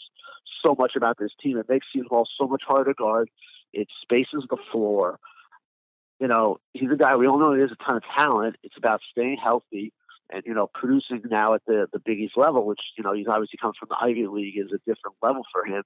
so 0.66 0.76
much 0.78 0.94
about 0.96 1.18
this 1.20 1.32
team. 1.42 1.58
It 1.58 1.70
makes 1.70 1.86
Seton 1.94 2.08
Hall 2.10 2.28
so 2.40 2.48
much 2.48 2.64
harder 2.66 2.92
to 2.92 2.96
guard. 2.96 3.30
It 3.74 3.88
spaces 4.02 4.46
the 4.50 4.58
floor. 4.72 5.20
You 6.20 6.28
know, 6.28 6.60
he's 6.74 6.92
a 6.92 6.98
guy 6.98 7.16
we 7.16 7.28
all 7.28 7.40
know 7.40 7.54
he 7.54 7.62
has 7.62 7.72
a 7.72 7.84
ton 7.84 7.98
of 7.98 8.04
talent. 8.18 8.56
It's 8.64 8.78
about 8.78 9.02
staying 9.12 9.38
healthy 9.42 9.94
and 10.32 10.44
you 10.46 10.54
know 10.54 10.68
producing 10.74 11.22
now 11.30 11.54
at 11.54 11.62
the 11.66 11.88
the 11.94 12.00
Big 12.00 12.20
East 12.20 12.36
level, 12.36 12.66
which 12.66 12.82
you 12.98 13.04
know 13.04 13.14
he's 13.14 13.28
obviously 13.28 13.60
comes 13.62 13.76
from 13.80 13.90
the 13.90 13.98
Ivy 14.02 14.28
League, 14.28 14.58
is 14.58 14.72
a 14.74 14.80
different 14.80 15.16
level 15.22 15.44
for 15.54 15.66
him. 15.66 15.84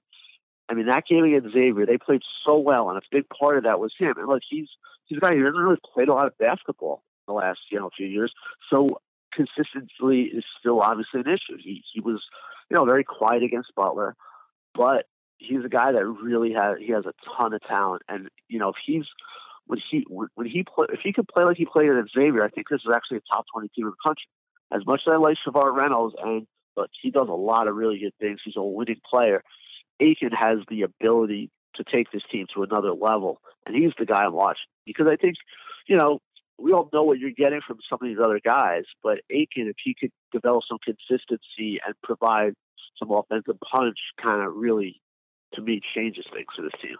I 0.68 0.74
mean, 0.74 0.86
that 0.86 1.06
game 1.06 1.24
against 1.24 1.52
Xavier, 1.52 1.86
they 1.86 1.98
played 1.98 2.22
so 2.46 2.58
well, 2.58 2.88
and 2.88 2.98
a 2.98 3.02
big 3.10 3.24
part 3.28 3.58
of 3.58 3.64
that 3.64 3.80
was 3.80 3.92
him. 3.98 4.14
And 4.16 4.28
look, 4.28 4.42
he's 4.48 4.68
he's 5.06 5.18
a 5.18 5.20
guy 5.20 5.34
who 5.34 5.44
hasn't 5.44 5.62
really 5.62 5.80
played 5.94 6.08
a 6.08 6.14
lot 6.14 6.26
of 6.26 6.38
basketball 6.38 7.02
in 7.26 7.34
the 7.34 7.38
last 7.38 7.58
you 7.70 7.78
know 7.78 7.90
few 7.96 8.06
years, 8.06 8.32
so 8.70 8.88
consistency 9.32 10.30
is 10.32 10.44
still 10.58 10.80
obviously 10.80 11.20
an 11.20 11.28
issue. 11.28 11.58
He 11.62 11.82
he 11.92 12.00
was 12.00 12.22
you 12.70 12.76
know 12.76 12.84
very 12.84 13.04
quiet 13.04 13.42
against 13.42 13.74
Butler, 13.74 14.16
but 14.74 15.06
he's 15.38 15.64
a 15.64 15.68
guy 15.68 15.92
that 15.92 16.06
really 16.06 16.52
has 16.52 16.78
he 16.78 16.92
has 16.92 17.04
a 17.06 17.12
ton 17.36 17.52
of 17.52 17.60
talent, 17.62 18.02
and 18.08 18.28
you 18.48 18.58
know 18.58 18.70
if 18.70 18.76
he's 18.84 19.04
when 19.66 19.80
he 19.90 20.04
when 20.08 20.46
he 20.46 20.64
play 20.64 20.86
if 20.92 21.00
he 21.02 21.12
could 21.12 21.28
play 21.28 21.44
like 21.44 21.56
he 21.56 21.66
played 21.66 21.90
at 21.90 22.04
Xavier, 22.14 22.44
I 22.44 22.48
think 22.48 22.68
this 22.68 22.80
is 22.80 22.92
actually 22.94 23.18
a 23.18 23.34
top 23.34 23.44
twenty 23.52 23.68
team 23.68 23.86
in 23.86 23.92
the 23.92 24.08
country. 24.08 24.26
As 24.72 24.84
much 24.86 25.02
as 25.06 25.12
I 25.12 25.16
like 25.16 25.36
Shavar 25.46 25.74
Reynolds, 25.74 26.14
and 26.22 26.46
but 26.74 26.90
he 27.02 27.10
does 27.10 27.28
a 27.28 27.34
lot 27.34 27.68
of 27.68 27.76
really 27.76 27.98
good 27.98 28.14
things. 28.20 28.40
He's 28.44 28.56
a 28.56 28.62
winning 28.62 29.00
player. 29.08 29.42
Aiken 30.00 30.30
has 30.32 30.58
the 30.68 30.82
ability 30.82 31.50
to 31.76 31.84
take 31.84 32.10
this 32.12 32.22
team 32.30 32.46
to 32.54 32.62
another 32.62 32.92
level, 32.92 33.40
and 33.66 33.74
he's 33.74 33.92
the 33.98 34.06
guy 34.06 34.24
I'm 34.24 34.32
watching 34.32 34.66
because 34.86 35.06
I 35.10 35.16
think, 35.16 35.36
you 35.86 35.96
know, 35.96 36.20
we 36.58 36.72
all 36.72 36.88
know 36.92 37.02
what 37.02 37.18
you're 37.18 37.30
getting 37.30 37.60
from 37.66 37.78
some 37.88 37.98
of 38.00 38.08
these 38.08 38.18
other 38.22 38.40
guys, 38.44 38.84
but 39.02 39.18
Aiken, 39.30 39.68
if 39.68 39.76
he 39.82 39.94
could 39.98 40.12
develop 40.32 40.62
some 40.68 40.78
consistency 40.84 41.80
and 41.84 41.94
provide 42.02 42.54
some 42.98 43.10
offensive 43.10 43.56
punch, 43.60 43.98
kind 44.22 44.46
of 44.46 44.54
really, 44.54 45.00
to 45.54 45.62
me, 45.62 45.80
changes 45.94 46.24
things 46.32 46.46
for 46.54 46.62
this 46.62 46.72
team. 46.80 46.96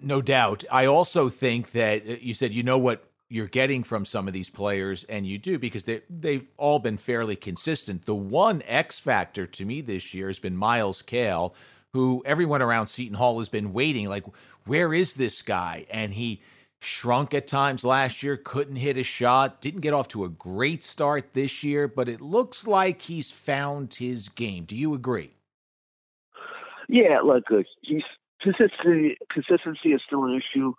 No 0.00 0.22
doubt. 0.22 0.64
I 0.70 0.86
also 0.86 1.28
think 1.28 1.72
that 1.72 2.08
uh, 2.08 2.14
you 2.20 2.34
said 2.34 2.52
you 2.52 2.62
know 2.62 2.78
what 2.78 3.04
you're 3.28 3.48
getting 3.48 3.82
from 3.82 4.04
some 4.04 4.28
of 4.28 4.34
these 4.34 4.50
players, 4.50 5.04
and 5.04 5.26
you 5.26 5.38
do 5.38 5.58
because 5.58 5.84
they 5.84 6.02
they've 6.10 6.48
all 6.56 6.78
been 6.78 6.98
fairly 6.98 7.36
consistent. 7.36 8.04
The 8.04 8.14
one 8.14 8.62
X 8.66 8.98
factor 8.98 9.46
to 9.46 9.64
me 9.64 9.80
this 9.80 10.14
year 10.14 10.26
has 10.28 10.38
been 10.38 10.56
Myles 10.56 11.02
Cale, 11.02 11.54
who 11.92 12.22
everyone 12.24 12.62
around 12.62 12.86
Seton 12.86 13.16
Hall 13.16 13.38
has 13.38 13.48
been 13.48 13.72
waiting. 13.72 14.08
Like, 14.08 14.24
where 14.66 14.94
is 14.94 15.14
this 15.14 15.42
guy? 15.42 15.86
And 15.90 16.12
he 16.12 16.40
shrunk 16.80 17.34
at 17.34 17.46
times 17.46 17.84
last 17.84 18.22
year, 18.22 18.36
couldn't 18.36 18.76
hit 18.76 18.96
a 18.96 19.02
shot, 19.02 19.60
didn't 19.60 19.80
get 19.82 19.92
off 19.92 20.08
to 20.08 20.24
a 20.24 20.28
great 20.28 20.82
start 20.82 21.34
this 21.34 21.62
year, 21.62 21.86
but 21.86 22.08
it 22.08 22.20
looks 22.20 22.66
like 22.66 23.02
he's 23.02 23.30
found 23.30 23.94
his 23.94 24.28
game. 24.28 24.64
Do 24.64 24.74
you 24.74 24.94
agree? 24.94 25.32
Yeah, 26.88 27.20
look. 27.20 27.44
He's 27.82 28.02
consistency. 28.40 29.16
Consistency 29.30 29.92
is 29.92 30.00
still 30.06 30.24
an 30.24 30.40
issue 30.40 30.72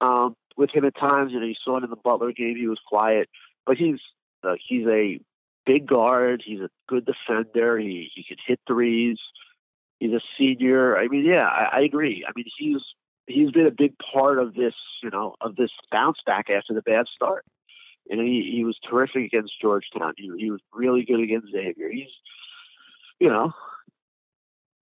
um, 0.00 0.34
with 0.56 0.70
him 0.70 0.84
at 0.84 0.96
times. 0.96 1.32
You 1.32 1.40
know, 1.40 1.46
you 1.46 1.54
saw 1.64 1.76
it 1.78 1.84
in 1.84 1.90
the 1.90 1.96
Butler 1.96 2.32
game; 2.32 2.56
he 2.56 2.66
was 2.66 2.80
quiet, 2.86 3.28
but 3.66 3.76
he's 3.76 3.98
uh, 4.42 4.54
he's 4.64 4.86
a 4.86 5.20
big 5.66 5.86
guard. 5.86 6.42
He's 6.44 6.60
a 6.60 6.70
good 6.88 7.06
defender. 7.06 7.78
He 7.78 8.10
he 8.14 8.24
can 8.24 8.38
hit 8.44 8.60
threes. 8.66 9.18
He's 10.02 10.10
a 10.10 10.20
senior. 10.36 10.98
I 10.98 11.06
mean, 11.06 11.24
yeah, 11.24 11.46
I, 11.46 11.78
I 11.78 11.80
agree. 11.82 12.24
I 12.26 12.32
mean, 12.34 12.46
he's 12.58 12.80
he's 13.28 13.52
been 13.52 13.68
a 13.68 13.70
big 13.70 13.94
part 14.12 14.40
of 14.40 14.52
this, 14.52 14.74
you 15.00 15.10
know, 15.10 15.36
of 15.40 15.54
this 15.54 15.70
bounce 15.92 16.18
back 16.26 16.50
after 16.50 16.74
the 16.74 16.82
bad 16.82 17.06
start. 17.14 17.44
You 18.10 18.16
know, 18.16 18.24
he, 18.24 18.52
he 18.52 18.64
was 18.64 18.76
terrific 18.90 19.26
against 19.26 19.52
Georgetown. 19.60 20.14
He, 20.16 20.28
he 20.36 20.50
was 20.50 20.60
really 20.72 21.04
good 21.04 21.20
against 21.20 21.52
Xavier. 21.52 21.88
He's, 21.88 22.10
you 23.20 23.28
know, 23.28 23.52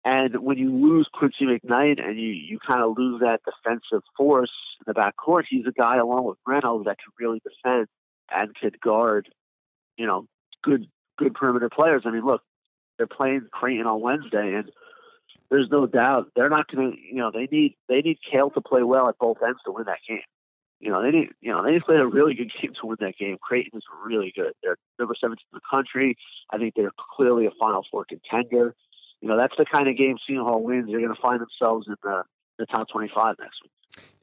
and 0.07 0.41
when 0.41 0.57
you 0.57 0.75
lose 0.75 1.07
Quincy 1.13 1.45
McKnight 1.45 2.03
and 2.03 2.19
you, 2.19 2.29
you 2.29 2.59
kind 2.67 2.81
of 2.81 2.97
lose 2.97 3.21
that 3.21 3.43
defensive 3.45 4.03
force 4.17 4.51
in 4.79 4.91
the 4.91 4.99
backcourt, 4.99 5.43
he's 5.51 5.67
a 5.67 5.79
guy 5.79 5.99
along 5.99 6.25
with 6.25 6.39
Reynolds 6.47 6.87
that 6.87 6.97
can 6.97 7.13
really 7.19 7.43
defend 7.45 7.89
and 8.31 8.55
could 8.55 8.81
guard, 8.81 9.29
you 9.99 10.07
know, 10.07 10.25
good 10.65 10.87
good 11.19 11.35
perimeter 11.35 11.69
players. 11.69 12.05
I 12.07 12.11
mean, 12.11 12.25
look, 12.25 12.41
they're 12.97 13.07
playing 13.07 13.49
Creighton 13.53 13.87
on 13.87 14.01
Wednesday, 14.01 14.55
and 14.55 14.71
there's 15.51 15.69
no 15.71 15.87
doubt 15.87 16.31
they're 16.35 16.49
not 16.49 16.69
going 16.69 16.93
to. 16.93 16.99
You 16.99 17.17
know, 17.17 17.31
they 17.31 17.49
need 17.51 17.77
they 17.89 18.01
need 18.01 18.19
Cale 18.31 18.51
to 18.51 18.61
play 18.61 18.83
well 18.83 19.09
at 19.09 19.19
both 19.19 19.39
ends 19.45 19.61
to 19.65 19.73
win 19.73 19.85
that 19.87 19.99
game. 20.09 20.21
You 20.79 20.91
know, 20.91 21.03
they 21.03 21.11
need 21.11 21.29
you 21.41 21.53
know 21.53 21.63
they 21.63 21.73
need 21.73 21.81
to 21.81 21.85
play 21.85 21.97
a 21.97 22.07
really 22.07 22.35
good 22.35 22.53
game 22.61 22.73
to 22.81 22.87
win 22.87 22.97
that 23.01 23.19
game. 23.19 23.37
Creighton 23.41 23.79
is 23.79 23.85
really 24.05 24.33
good. 24.35 24.53
They're 24.63 24.77
number 24.99 25.15
17 25.21 25.37
in 25.53 25.57
the 25.57 25.77
country. 25.77 26.17
I 26.51 26.59
think 26.59 26.75
they're 26.75 26.93
clearly 27.17 27.47
a 27.47 27.51
Final 27.59 27.85
Four 27.91 28.05
contender. 28.05 28.75
You 29.21 29.29
know, 29.29 29.37
that's 29.37 29.55
the 29.59 29.67
kind 29.67 29.89
of 29.89 29.97
game 29.97 30.17
Seton 30.27 30.45
Hall 30.45 30.63
wins. 30.63 30.87
They're 30.89 31.01
going 31.01 31.15
to 31.15 31.21
find 31.21 31.41
themselves 31.41 31.87
in 31.89 31.97
the 32.03 32.23
the 32.59 32.67
top 32.67 32.89
25 32.89 33.37
next 33.39 33.63
week. 33.63 33.73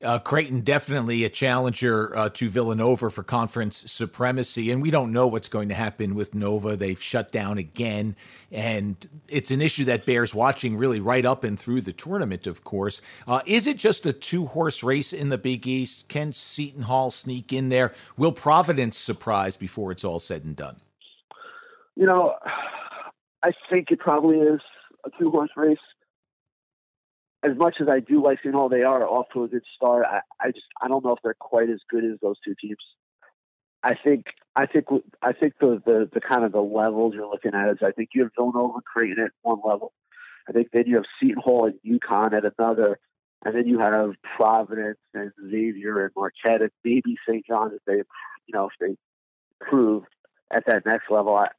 Uh, 0.03 0.19
Creighton 0.19 0.61
definitely 0.61 1.23
a 1.23 1.29
challenger 1.29 2.15
uh, 2.15 2.29
to 2.29 2.49
Villanova 2.49 3.09
for 3.09 3.23
conference 3.23 3.91
supremacy, 3.91 4.69
and 4.69 4.79
we 4.79 4.91
don't 4.91 5.11
know 5.11 5.25
what's 5.25 5.47
going 5.47 5.69
to 5.69 5.75
happen 5.75 6.13
with 6.13 6.35
Nova. 6.35 6.75
They've 6.75 7.01
shut 7.01 7.31
down 7.31 7.57
again, 7.57 8.15
and 8.51 8.95
it's 9.27 9.49
an 9.49 9.59
issue 9.59 9.85
that 9.85 10.05
bears 10.05 10.35
watching 10.35 10.77
really 10.77 10.99
right 10.99 11.25
up 11.25 11.43
and 11.43 11.57
through 11.57 11.81
the 11.81 11.93
tournament. 11.93 12.45
Of 12.45 12.63
course, 12.63 13.01
uh, 13.27 13.41
is 13.47 13.65
it 13.65 13.77
just 13.77 14.05
a 14.05 14.13
two-horse 14.13 14.83
race 14.83 15.13
in 15.13 15.29
the 15.29 15.37
Big 15.39 15.65
East? 15.65 16.09
Can 16.09 16.31
Seton 16.31 16.83
Hall 16.83 17.09
sneak 17.09 17.51
in 17.51 17.69
there? 17.69 17.91
Will 18.17 18.31
Providence 18.31 18.99
surprise 18.99 19.57
before 19.57 19.91
it's 19.91 20.03
all 20.03 20.19
said 20.19 20.43
and 20.43 20.55
done? 20.55 20.75
You 21.95 22.05
know, 22.05 22.35
I 23.41 23.49
think 23.71 23.89
it 23.89 23.97
probably 23.97 24.37
is 24.37 24.61
a 25.05 25.09
two-horse 25.17 25.49
race 25.55 25.77
as 27.49 27.57
much 27.57 27.77
as 27.81 27.87
I 27.87 27.99
do 27.99 28.23
like 28.23 28.39
Seton 28.39 28.53
Hall, 28.53 28.69
they 28.69 28.83
are 28.83 29.07
off 29.07 29.27
to 29.33 29.43
a 29.43 29.47
good 29.47 29.63
start. 29.75 30.05
I, 30.05 30.21
I 30.39 30.51
just 30.51 30.65
I 30.81 30.87
don't 30.87 31.03
know 31.03 31.13
if 31.13 31.19
they're 31.23 31.35
quite 31.39 31.69
as 31.69 31.79
good 31.89 32.03
as 32.03 32.19
those 32.21 32.37
two 32.43 32.55
teams. 32.59 32.77
I 33.83 33.95
think 33.95 34.25
I 34.55 34.65
think 34.65 34.87
I 35.21 35.33
think 35.33 35.53
the, 35.59 35.81
the 35.85 36.09
the 36.11 36.21
kind 36.21 36.43
of 36.43 36.51
the 36.51 36.61
levels 36.61 37.13
you're 37.13 37.29
looking 37.29 37.53
at 37.53 37.69
is 37.69 37.77
I 37.81 37.91
think 37.91 38.09
you 38.13 38.23
have 38.23 38.31
Villanova 38.35 38.79
Creighton 38.81 39.23
at 39.23 39.31
one 39.41 39.59
level. 39.63 39.93
I 40.49 40.51
think 40.51 40.69
then 40.71 40.83
you 40.87 40.95
have 40.95 41.05
Seton 41.19 41.41
Hall 41.41 41.65
and 41.65 41.99
UConn 41.99 42.33
at 42.33 42.51
another, 42.57 42.99
and 43.45 43.55
then 43.55 43.67
you 43.67 43.79
have 43.79 44.11
Providence 44.35 44.99
and 45.13 45.31
Xavier 45.49 46.05
and 46.05 46.11
Marquette 46.15 46.61
and 46.61 46.71
maybe 46.83 47.17
St. 47.27 47.45
John's 47.45 47.73
if 47.73 47.81
they 47.85 47.97
you 47.97 48.53
know 48.53 48.65
if 48.67 48.73
they 48.79 48.97
prove 49.61 50.03
at 50.51 50.65
that 50.67 50.85
next 50.85 51.11
level. 51.11 51.35
I 51.35 51.49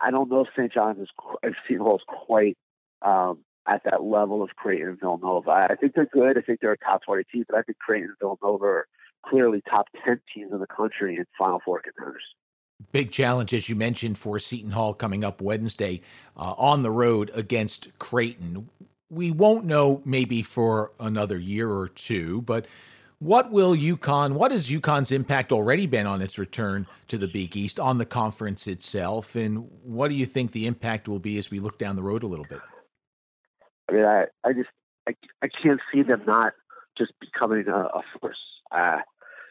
I 0.00 0.10
don't 0.10 0.30
know 0.30 0.42
if 0.42 0.48
St. 0.56 0.72
John's 0.72 1.00
is 1.00 1.08
if 1.42 1.54
Seton 1.66 1.84
Hall 1.84 1.96
is 1.96 2.04
quite 2.06 2.56
um, 3.02 3.40
at 3.66 3.82
that 3.84 4.02
level 4.02 4.42
of 4.42 4.50
Creighton 4.56 4.88
and 4.88 5.00
Villanova. 5.00 5.50
I 5.50 5.74
think 5.74 5.94
they're 5.94 6.06
good. 6.06 6.36
I 6.36 6.42
think 6.42 6.60
they're 6.60 6.72
a 6.72 6.78
top 6.78 7.02
20 7.04 7.24
team, 7.32 7.44
but 7.48 7.58
I 7.58 7.62
think 7.62 7.78
Creighton 7.78 8.08
and 8.08 8.18
Villanova 8.18 8.64
are 8.64 8.88
clearly 9.26 9.62
top 9.68 9.86
10 10.04 10.20
teams 10.34 10.52
in 10.52 10.60
the 10.60 10.66
country 10.66 11.16
in 11.16 11.24
Final 11.38 11.60
Four 11.64 11.80
contenders. 11.80 12.22
Big 12.92 13.10
challenge, 13.10 13.54
as 13.54 13.68
you 13.68 13.76
mentioned, 13.76 14.18
for 14.18 14.38
Seton 14.38 14.72
Hall 14.72 14.94
coming 14.94 15.24
up 15.24 15.40
Wednesday 15.40 16.02
uh, 16.36 16.54
on 16.58 16.82
the 16.82 16.90
road 16.90 17.30
against 17.34 17.98
Creighton. 17.98 18.68
We 19.10 19.30
won't 19.30 19.64
know 19.64 20.02
maybe 20.04 20.42
for 20.42 20.92
another 20.98 21.38
year 21.38 21.70
or 21.70 21.88
two, 21.88 22.42
but 22.42 22.66
what 23.20 23.50
will 23.50 23.74
UConn, 23.74 24.32
what 24.32 24.52
has 24.52 24.68
UConn's 24.68 25.12
impact 25.12 25.52
already 25.52 25.86
been 25.86 26.06
on 26.06 26.20
its 26.20 26.38
return 26.38 26.86
to 27.08 27.16
the 27.16 27.28
Big 27.28 27.56
East, 27.56 27.80
on 27.80 27.98
the 27.98 28.04
conference 28.04 28.66
itself? 28.66 29.36
And 29.36 29.70
what 29.82 30.08
do 30.08 30.14
you 30.14 30.26
think 30.26 30.52
the 30.52 30.66
impact 30.66 31.08
will 31.08 31.20
be 31.20 31.38
as 31.38 31.50
we 31.50 31.60
look 31.60 31.78
down 31.78 31.96
the 31.96 32.02
road 32.02 32.22
a 32.22 32.26
little 32.26 32.44
bit? 32.44 32.60
I 33.88 33.92
mean, 33.92 34.04
I, 34.04 34.24
I 34.44 34.52
just 34.52 34.70
I, 35.08 35.14
I 35.42 35.48
can't 35.48 35.80
see 35.92 36.02
them 36.02 36.22
not 36.26 36.52
just 36.96 37.12
becoming 37.20 37.68
a, 37.68 37.76
a 37.76 38.02
force. 38.20 38.38
Uh, 38.70 38.98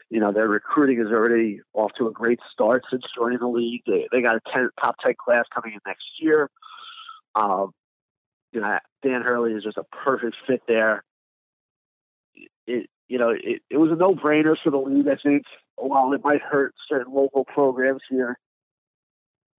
you 0.09 0.19
know, 0.19 0.31
their 0.31 0.47
recruiting 0.47 0.99
is 0.99 1.11
already 1.11 1.61
off 1.73 1.91
to 1.97 2.07
a 2.07 2.11
great 2.11 2.39
start 2.51 2.83
since 2.89 3.03
joining 3.17 3.39
the 3.39 3.47
league. 3.47 3.81
They, 3.85 4.07
they 4.11 4.21
got 4.21 4.35
a 4.35 4.41
10, 4.53 4.69
top 4.81 4.95
10 5.03 5.15
class 5.23 5.45
coming 5.53 5.73
in 5.73 5.79
next 5.87 6.05
year. 6.19 6.49
Um, 7.35 7.71
you 8.51 8.61
know, 8.61 8.77
Dan 9.01 9.23
Hurley 9.23 9.53
is 9.53 9.63
just 9.63 9.77
a 9.77 9.83
perfect 9.83 10.35
fit 10.47 10.61
there. 10.67 11.03
It, 12.67 12.89
you 13.07 13.17
know, 13.17 13.29
it, 13.31 13.61
it 13.69 13.77
was 13.77 13.91
a 13.91 13.95
no 13.95 14.13
brainer 14.13 14.55
for 14.63 14.69
the 14.69 14.77
league, 14.77 15.07
I 15.07 15.15
think. 15.15 15.43
While 15.75 16.13
it 16.13 16.21
might 16.23 16.41
hurt 16.41 16.75
certain 16.87 17.11
local 17.11 17.45
programs 17.45 18.01
here, 18.09 18.37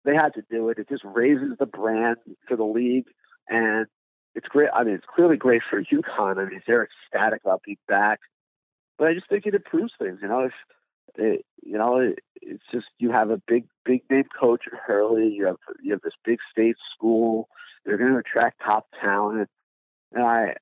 they 0.05 0.15
had 0.15 0.35
to 0.35 0.43
do 0.51 0.69
it. 0.69 0.79
It 0.79 0.89
just 0.89 1.03
raises 1.05 1.59
the 1.59 1.67
brand 1.67 2.17
for 2.47 2.57
the 2.57 2.65
league. 2.65 3.07
And 3.49 3.87
it's 4.35 4.49
great. 4.49 4.69
I 4.75 4.85
mean, 4.85 4.95
it's 4.95 5.07
clearly 5.13 5.37
great 5.37 5.63
for 5.69 5.83
UConn. 5.83 6.39
I 6.39 6.49
mean, 6.49 6.63
they're 6.67 6.89
ecstatic 7.13 7.43
about 7.45 7.63
being 7.65 7.79
back, 7.89 8.21
but 8.99 9.09
I 9.09 9.15
just 9.15 9.29
think 9.29 9.47
it 9.47 9.55
improves 9.55 9.93
things. 9.99 10.19
You 10.23 10.29
know, 10.29 10.41
if 10.41 10.53
it, 11.17 11.45
you 11.63 11.79
know, 11.79 11.99
it, 11.99 12.19
it's 12.43 12.63
just 12.73 12.87
you 12.99 13.11
have 13.13 13.31
a 13.31 13.41
big, 13.47 13.67
big 13.85 14.03
name 14.11 14.25
coach 14.39 14.63
at 14.67 14.79
Hurley. 14.79 15.29
You 15.29 15.47
have 15.47 15.57
you 15.83 15.93
have 15.93 16.03
this 16.03 16.15
big 16.25 16.39
state 16.51 16.77
school. 16.95 17.49
They're 17.85 17.99
going 17.99 18.13
to 18.13 18.19
attract 18.19 18.63
top 18.65 18.87
talent, 19.01 19.49
and 20.13 20.25
I, 20.25 20.57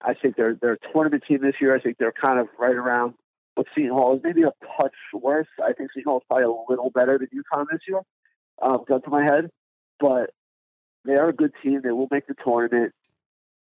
I 0.00 0.14
think 0.14 0.36
they're 0.36 0.56
they're 0.60 0.74
a 0.74 0.92
tournament 0.92 1.24
team 1.28 1.40
this 1.42 1.56
year. 1.60 1.74
I 1.74 1.80
think 1.80 1.98
they're 1.98 2.12
kind 2.12 2.38
of 2.38 2.48
right 2.58 2.74
around 2.74 3.14
but 3.56 3.66
Seton 3.74 3.90
Hall 3.90 4.14
is 4.14 4.20
maybe 4.22 4.42
a 4.42 4.52
touch 4.78 4.94
worse. 5.14 5.48
I 5.64 5.72
think 5.72 5.90
Seton 5.92 6.04
Hall 6.04 6.18
is 6.18 6.24
probably 6.28 6.44
a 6.44 6.70
little 6.70 6.90
better 6.90 7.18
than 7.18 7.28
UConn 7.28 7.64
this 7.72 7.80
year, 7.88 8.02
um, 8.60 8.84
gun 8.86 9.00
to 9.00 9.10
my 9.10 9.24
head. 9.24 9.48
But 9.98 10.30
they 11.06 11.14
are 11.14 11.28
a 11.28 11.32
good 11.32 11.52
team. 11.62 11.80
They 11.82 11.92
will 11.92 12.08
make 12.10 12.26
the 12.26 12.34
tournament. 12.42 12.92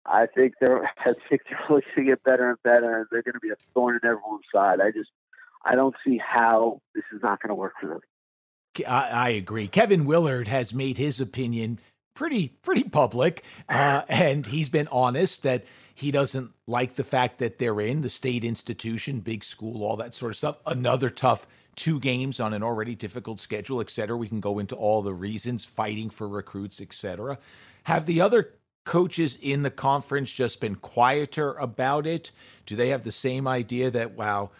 I 0.05 0.25
think 0.25 0.55
they're 0.59 0.85
I 0.99 1.13
think 1.29 1.41
they're 1.49 1.59
really 1.69 1.83
going 1.95 2.07
to 2.07 2.11
get 2.11 2.23
better 2.23 2.49
and 2.49 2.57
better, 2.63 2.97
and 2.97 3.07
they're 3.11 3.23
going 3.23 3.33
to 3.33 3.39
be 3.39 3.49
a 3.49 3.57
thorn 3.73 3.99
in 4.01 4.09
everyone's 4.09 4.45
side. 4.53 4.81
I 4.81 4.91
just 4.91 5.09
I 5.63 5.75
don't 5.75 5.95
see 6.05 6.17
how 6.17 6.81
this 6.95 7.03
is 7.13 7.21
not 7.21 7.41
going 7.41 7.49
to 7.49 7.55
work 7.55 7.73
for 7.79 7.87
them. 7.87 7.99
I, 8.87 9.09
I, 9.11 9.29
agree. 9.29 9.67
Kevin 9.67 10.05
Willard 10.05 10.47
has 10.47 10.73
made 10.73 10.97
his 10.97 11.19
opinion 11.19 11.79
pretty 12.13 12.49
pretty 12.61 12.83
public, 12.83 13.43
uh, 13.67 14.03
and 14.09 14.45
he's 14.45 14.69
been 14.69 14.87
honest 14.91 15.43
that 15.43 15.65
he 15.93 16.11
doesn't 16.11 16.51
like 16.65 16.93
the 16.93 17.03
fact 17.03 17.39
that 17.39 17.57
they're 17.57 17.81
in 17.81 18.01
the 18.01 18.09
state 18.09 18.45
institution, 18.45 19.19
big 19.19 19.43
school, 19.43 19.83
all 19.83 19.97
that 19.97 20.13
sort 20.13 20.31
of 20.31 20.37
stuff. 20.37 20.57
Another 20.65 21.09
tough 21.09 21.45
two 21.79 21.99
games 22.01 22.41
on 22.41 22.53
an 22.53 22.61
already 22.61 22.93
difficult 22.93 23.39
schedule, 23.39 23.79
et 23.79 23.89
cetera. 23.89 24.17
We 24.17 24.27
can 24.27 24.41
go 24.41 24.59
into 24.59 24.75
all 24.75 25.01
the 25.01 25.13
reasons, 25.13 25.63
fighting 25.63 26.09
for 26.09 26.27
recruits, 26.27 26.81
et 26.81 26.91
cetera. 26.91 27.39
Have 27.83 28.05
the 28.05 28.19
other 28.19 28.53
coaches 28.83 29.39
in 29.41 29.63
the 29.63 29.71
conference 29.71 30.29
just 30.31 30.59
been 30.59 30.75
quieter 30.75 31.53
about 31.53 32.05
it? 32.05 32.33
Do 32.65 32.75
they 32.75 32.89
have 32.89 33.03
the 33.03 33.13
same 33.13 33.47
idea 33.47 33.89
that, 33.91 34.11
wow, 34.11 34.51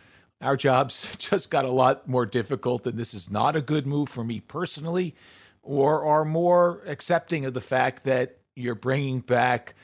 our 0.41 0.55
jobs 0.55 1.13
just 1.17 1.51
got 1.51 1.65
a 1.65 1.71
lot 1.71 2.07
more 2.07 2.25
difficult 2.25 2.87
and 2.87 2.97
this 2.97 3.13
is 3.13 3.29
not 3.29 3.57
a 3.57 3.61
good 3.61 3.85
move 3.85 4.07
for 4.07 4.23
me 4.23 4.39
personally? 4.39 5.13
Or 5.61 6.05
are 6.05 6.23
more 6.23 6.81
accepting 6.87 7.43
of 7.43 7.53
the 7.53 7.61
fact 7.61 8.05
that 8.05 8.37
you're 8.55 8.75
bringing 8.75 9.19
back 9.19 9.75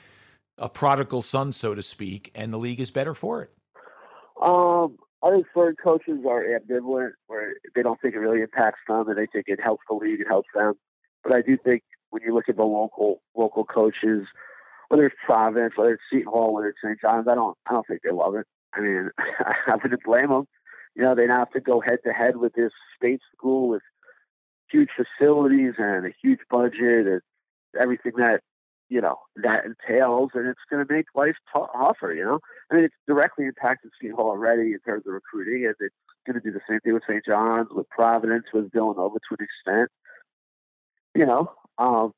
a 0.57 0.69
prodigal 0.69 1.21
son, 1.21 1.51
so 1.51 1.75
to 1.75 1.83
speak, 1.83 2.31
and 2.33 2.53
the 2.53 2.57
league 2.57 2.79
is 2.79 2.91
better 2.91 3.13
for 3.13 3.43
it? 3.43 3.51
Um, 4.41 4.97
I 5.25 5.31
think 5.31 5.47
certain 5.55 5.75
coaches 5.83 6.23
are 6.29 6.43
ambivalent, 6.43 7.11
where 7.25 7.55
they 7.73 7.81
don't 7.81 7.99
think 7.99 8.13
it 8.13 8.19
really 8.19 8.41
impacts 8.41 8.79
them, 8.87 9.09
and 9.09 9.17
they 9.17 9.25
think 9.25 9.45
it 9.47 9.59
helps 9.59 9.83
the 9.89 9.95
league, 9.95 10.21
it 10.21 10.27
helps 10.27 10.49
them. 10.53 10.75
But 11.23 11.33
I 11.33 11.41
do 11.41 11.57
think 11.57 11.81
when 12.11 12.21
you 12.21 12.33
look 12.33 12.47
at 12.47 12.57
the 12.57 12.63
local 12.63 13.21
local 13.35 13.65
coaches, 13.65 14.27
whether 14.89 15.07
it's 15.07 15.15
Providence, 15.25 15.73
whether 15.75 15.93
it's 15.93 16.03
Seton 16.11 16.31
Hall, 16.31 16.53
whether 16.53 16.69
it's 16.69 16.77
St. 16.83 17.01
John's, 17.01 17.27
I 17.27 17.33
don't 17.33 17.57
I 17.67 17.73
don't 17.73 17.87
think 17.87 18.01
they 18.03 18.11
love 18.11 18.35
it. 18.35 18.45
I 18.75 18.81
mean, 18.81 19.09
I 19.17 19.75
wouldn't 19.81 20.03
blame 20.03 20.29
them. 20.29 20.45
You 20.95 21.03
know, 21.03 21.15
they 21.15 21.25
now 21.25 21.39
have 21.39 21.51
to 21.51 21.59
go 21.59 21.81
head 21.81 21.99
to 22.05 22.13
head 22.13 22.37
with 22.37 22.53
this 22.53 22.71
state 22.95 23.21
school 23.35 23.67
with 23.67 23.81
huge 24.69 24.89
facilities 24.95 25.73
and 25.79 26.05
a 26.05 26.13
huge 26.21 26.39
budget 26.51 27.07
and 27.07 27.21
everything 27.79 28.13
that 28.17 28.41
you 28.95 29.01
know 29.01 29.17
that 29.43 29.65
entails, 29.65 30.29
and 30.35 30.47
it's 30.47 30.61
going 30.69 30.85
to 30.85 30.93
make 30.93 31.07
life 31.15 31.35
tougher. 31.51 32.13
You 32.13 32.23
know, 32.23 32.39
I 32.71 32.75
mean, 32.75 32.85
it's 32.85 32.95
directly 33.05 33.43
impacted 33.43 33.91
Seton 33.99 34.15
Hall 34.15 34.29
already 34.29 34.71
in 34.71 34.79
terms 34.85 35.03
of 35.05 35.11
recruiting, 35.11 35.65
and 35.65 35.75
it's 35.81 35.95
going 36.25 36.35
to 36.35 36.39
do 36.39 36.53
the 36.53 36.61
same 36.69 36.79
thing 36.79 36.93
with 36.93 37.03
St. 37.03 37.25
John's, 37.25 37.67
with 37.71 37.89
Providence, 37.89 38.45
with 38.53 38.71
Villanova 38.71 39.17
to 39.17 39.35
an 39.37 39.45
extent. 39.45 39.89
You 41.13 41.25
know, 41.25 41.51
um, 41.77 42.13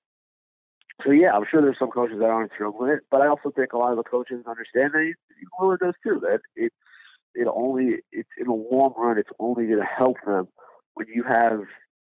so 1.04 1.12
yeah, 1.12 1.34
I'm 1.34 1.46
sure 1.50 1.64
there's 1.64 1.80
some 1.80 1.90
coaches 1.90 2.20
that 2.20 2.30
aren't 2.30 2.52
thrilled 2.56 2.76
with 2.78 2.92
it, 2.92 3.00
but 3.10 3.22
I 3.22 3.28
also 3.28 3.50
think 3.50 3.74
a 3.74 3.78
lot 3.80 3.90
of 3.90 3.98
the 3.98 4.04
coaches 4.04 4.46
understand 4.48 4.92
that 4.94 5.14
Willard 5.60 5.80
does 5.80 5.96
too. 6.04 6.20
That 6.22 6.42
it's 6.56 6.76
it 7.34 7.48
only 7.52 8.04
it's 8.12 8.30
in 8.38 8.46
the 8.46 8.54
long 8.54 8.94
run, 8.96 9.18
it's 9.18 9.32
only 9.40 9.66
going 9.66 9.80
to 9.80 9.86
help 9.86 10.18
them 10.28 10.48
when 10.94 11.08
you 11.08 11.24
have 11.24 11.62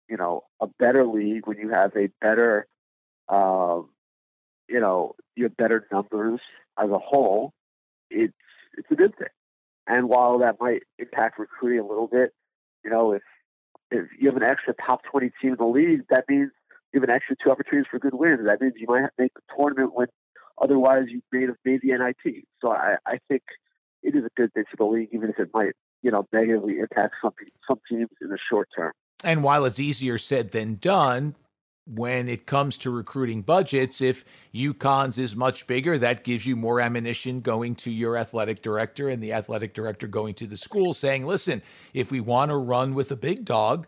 you 0.07 0.17
know 0.17 0.43
a 0.61 0.67
better 0.67 1.07
league, 1.07 1.47
when 1.47 1.57
you 1.57 1.69
have 1.69 1.95
a 1.95 2.09
better 2.21 2.67
um, 3.29 3.89
you 4.69 4.79
know, 4.79 5.15
you 5.35 5.45
have 5.45 5.57
better 5.57 5.85
numbers 5.91 6.39
as 6.77 6.89
a 6.89 6.99
whole, 6.99 7.53
it's 8.09 8.33
it's 8.77 8.89
a 8.91 8.95
good 8.95 9.15
thing. 9.17 9.27
And 9.88 10.07
while 10.07 10.39
that 10.39 10.57
might 10.59 10.83
impact 10.99 11.39
recruiting 11.39 11.79
a 11.79 11.88
little 11.88 12.07
bit, 12.07 12.33
you 12.83 12.91
know, 12.91 13.13
if 13.13 13.23
if 13.91 14.05
you 14.19 14.27
have 14.27 14.38
an 14.38 14.43
extra 14.43 14.73
top 14.73 15.01
twenty 15.09 15.31
team 15.41 15.51
in 15.51 15.57
the 15.57 15.65
league, 15.65 16.01
that 16.09 16.25
means 16.29 16.51
you 16.94 17.01
have 17.01 17.09
an 17.09 17.15
extra 17.15 17.35
two 17.44 17.51
opportunities 17.51 17.87
for 17.89 18.00
good 18.00 18.13
wins. 18.13 18.46
That 18.46 18.61
means 18.61 18.74
you 18.77 18.87
might 18.87 19.01
have 19.01 19.15
to 19.15 19.24
make 19.24 19.33
the 19.33 19.41
tournament 19.55 19.91
when 19.94 20.07
otherwise 20.61 21.05
you 21.09 21.22
may 21.31 21.41
have 21.41 21.55
made 21.65 21.81
the 21.81 21.89
NIT. 21.89 22.46
So 22.61 22.72
I, 22.72 22.98
I 23.05 23.20
think 23.27 23.44
it 24.03 24.15
is 24.15 24.24
a 24.24 24.29
good 24.35 24.53
thing 24.53 24.63
for 24.70 24.77
the 24.77 24.85
league, 24.85 25.09
even 25.11 25.29
if 25.29 25.39
it 25.39 25.50
might, 25.53 25.74
you 26.01 26.11
know, 26.11 26.27
negatively 26.31 26.79
impact 26.79 27.15
some 27.22 27.33
some 27.67 27.79
teams 27.89 28.09
in 28.22 28.29
the 28.29 28.37
short 28.50 28.70
term. 28.75 28.91
And 29.24 29.44
while 29.44 29.65
it's 29.65 29.79
easier 29.79 30.17
said 30.17 30.51
than 30.51 30.75
done, 30.75 31.35
when 31.93 32.29
it 32.29 32.45
comes 32.45 32.77
to 32.77 32.91
recruiting 32.91 33.41
budgets, 33.41 33.99
if 33.99 34.23
UConn's 34.53 35.17
is 35.17 35.35
much 35.35 35.65
bigger, 35.65 35.97
that 35.97 36.23
gives 36.23 36.45
you 36.45 36.55
more 36.55 36.79
ammunition 36.79 37.41
going 37.41 37.75
to 37.75 37.89
your 37.89 38.15
athletic 38.15 38.61
director 38.61 39.09
and 39.09 39.23
the 39.23 39.33
athletic 39.33 39.73
director 39.73 40.07
going 40.07 40.35
to 40.35 40.45
the 40.45 40.57
school 40.57 40.93
saying, 40.93 41.25
listen, 41.25 41.61
if 41.93 42.11
we 42.11 42.19
want 42.19 42.51
to 42.51 42.57
run 42.57 42.93
with 42.93 43.11
a 43.11 43.15
big 43.15 43.43
dog, 43.43 43.87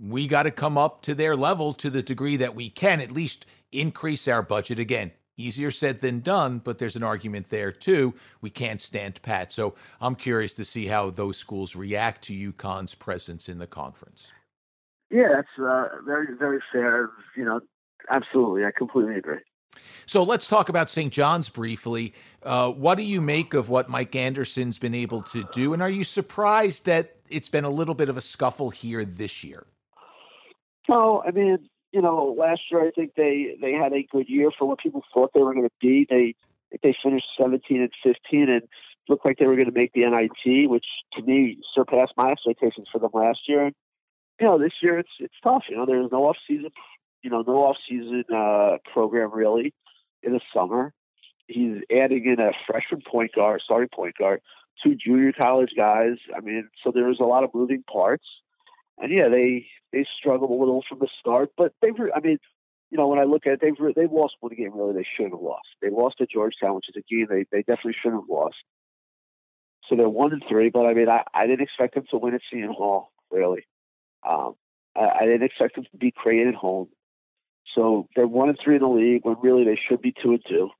we 0.00 0.26
got 0.26 0.44
to 0.44 0.50
come 0.50 0.76
up 0.76 1.02
to 1.02 1.14
their 1.14 1.36
level 1.36 1.72
to 1.74 1.90
the 1.90 2.02
degree 2.02 2.36
that 2.36 2.54
we 2.54 2.70
can 2.70 3.00
at 3.00 3.10
least 3.10 3.46
increase 3.70 4.26
our 4.26 4.42
budget 4.42 4.78
again. 4.78 5.12
Easier 5.36 5.70
said 5.70 5.98
than 5.98 6.18
done, 6.18 6.58
but 6.58 6.78
there's 6.78 6.96
an 6.96 7.04
argument 7.04 7.50
there 7.50 7.70
too. 7.70 8.14
We 8.40 8.50
can't 8.50 8.80
stand 8.80 9.22
pat. 9.22 9.52
So 9.52 9.76
I'm 10.00 10.16
curious 10.16 10.54
to 10.54 10.64
see 10.64 10.86
how 10.86 11.10
those 11.10 11.36
schools 11.36 11.76
react 11.76 12.22
to 12.22 12.52
UConn's 12.52 12.96
presence 12.96 13.48
in 13.48 13.60
the 13.60 13.68
conference. 13.68 14.32
Yeah, 15.10 15.28
that's 15.36 15.48
uh, 15.58 15.88
very, 16.04 16.36
very 16.36 16.60
fair. 16.72 17.10
You 17.36 17.44
know, 17.44 17.60
absolutely. 18.10 18.64
I 18.64 18.70
completely 18.76 19.16
agree. 19.16 19.38
So 20.06 20.22
let's 20.22 20.48
talk 20.48 20.68
about 20.68 20.88
St. 20.88 21.12
John's 21.12 21.48
briefly. 21.48 22.14
Uh, 22.42 22.72
what 22.72 22.96
do 22.96 23.04
you 23.04 23.20
make 23.20 23.54
of 23.54 23.68
what 23.68 23.88
Mike 23.88 24.14
Anderson's 24.16 24.78
been 24.78 24.94
able 24.94 25.22
to 25.22 25.44
do? 25.52 25.72
And 25.72 25.82
are 25.82 25.90
you 25.90 26.04
surprised 26.04 26.86
that 26.86 27.16
it's 27.28 27.48
been 27.48 27.64
a 27.64 27.70
little 27.70 27.94
bit 27.94 28.08
of 28.08 28.16
a 28.16 28.20
scuffle 28.20 28.70
here 28.70 29.04
this 29.04 29.44
year? 29.44 29.66
No, 30.88 31.22
I 31.26 31.30
mean, 31.30 31.68
you 31.92 32.00
know, 32.00 32.34
last 32.38 32.62
year 32.70 32.86
I 32.86 32.90
think 32.90 33.14
they, 33.14 33.56
they 33.60 33.72
had 33.72 33.92
a 33.92 34.06
good 34.10 34.28
year 34.28 34.50
for 34.58 34.66
what 34.66 34.78
people 34.78 35.02
thought 35.12 35.30
they 35.34 35.42
were 35.42 35.54
going 35.54 35.68
to 35.68 35.74
be. 35.80 36.06
They 36.08 36.34
they 36.82 36.94
finished 37.02 37.26
17 37.40 37.80
and 37.80 37.90
15 38.02 38.50
and 38.50 38.62
looked 39.08 39.24
like 39.24 39.38
they 39.38 39.46
were 39.46 39.54
going 39.54 39.72
to 39.72 39.72
make 39.72 39.94
the 39.94 40.04
NIT, 40.04 40.68
which 40.68 40.84
to 41.14 41.22
me 41.22 41.58
surpassed 41.74 42.12
my 42.18 42.30
expectations 42.30 42.88
for 42.92 42.98
them 42.98 43.10
last 43.14 43.40
year 43.48 43.72
you 44.40 44.46
know, 44.46 44.58
this 44.58 44.72
year 44.82 44.98
it's 44.98 45.10
it's 45.18 45.34
tough. 45.42 45.64
You 45.68 45.76
know, 45.76 45.86
there's 45.86 46.10
no 46.12 46.24
off 46.24 46.36
season, 46.46 46.70
you 47.22 47.30
know, 47.30 47.42
no 47.46 47.64
off 47.64 47.76
season 47.88 48.24
uh, 48.34 48.78
program 48.92 49.32
really 49.32 49.74
in 50.22 50.32
the 50.32 50.40
summer. 50.54 50.92
He's 51.46 51.78
adding 51.90 52.26
in 52.26 52.40
a 52.40 52.52
freshman 52.66 53.02
point 53.02 53.32
guard, 53.34 53.62
starting 53.64 53.88
point 53.88 54.16
guard, 54.16 54.40
two 54.82 54.94
junior 54.94 55.32
college 55.32 55.72
guys. 55.76 56.16
I 56.36 56.40
mean, 56.40 56.68
so 56.84 56.92
there's 56.92 57.20
a 57.20 57.24
lot 57.24 57.44
of 57.44 57.50
moving 57.54 57.82
parts. 57.90 58.26
And 58.98 59.12
yeah, 59.12 59.28
they 59.28 59.66
they 59.92 60.06
struggled 60.18 60.50
a 60.50 60.54
little 60.54 60.84
from 60.88 60.98
the 60.98 61.08
start, 61.18 61.50
but 61.56 61.72
they've. 61.80 61.94
I 62.14 62.20
mean, 62.20 62.38
you 62.90 62.98
know, 62.98 63.08
when 63.08 63.18
I 63.18 63.24
look 63.24 63.46
at 63.46 63.54
it, 63.54 63.60
they've 63.60 63.94
they've 63.94 64.12
lost 64.12 64.34
one 64.40 64.54
game 64.54 64.76
really 64.76 64.94
they 64.94 65.06
shouldn't 65.16 65.34
have 65.34 65.42
lost. 65.42 65.68
They 65.80 65.90
lost 65.90 66.18
to 66.18 66.26
Georgetown, 66.26 66.74
which 66.74 66.88
is 66.88 66.96
a 66.96 67.14
game 67.14 67.26
they 67.28 67.44
they 67.50 67.62
definitely 67.62 67.96
shouldn't 68.00 68.22
have 68.22 68.30
lost. 68.30 68.56
So 69.88 69.96
they're 69.96 70.08
one 70.08 70.32
and 70.32 70.42
three, 70.46 70.68
but 70.68 70.84
I 70.84 70.92
mean, 70.92 71.08
I, 71.08 71.22
I 71.32 71.46
didn't 71.46 71.62
expect 71.62 71.94
them 71.94 72.04
to 72.10 72.18
win 72.18 72.34
at 72.34 72.42
Seton 72.50 72.74
Hall 72.74 73.10
really. 73.30 73.66
Um, 74.26 74.54
I, 74.96 75.08
I, 75.20 75.24
didn't 75.26 75.44
expect 75.44 75.76
them 75.76 75.84
to 75.84 75.96
be 75.96 76.10
Creighton 76.10 76.54
home. 76.54 76.88
So 77.74 78.08
they're 78.16 78.26
one 78.26 78.48
and 78.48 78.58
three 78.62 78.76
in 78.76 78.82
the 78.82 78.88
league 78.88 79.24
when 79.24 79.36
really 79.42 79.64
they 79.64 79.78
should 79.88 80.00
be 80.00 80.12
two 80.22 80.32
and 80.32 80.42
two. 80.48 80.70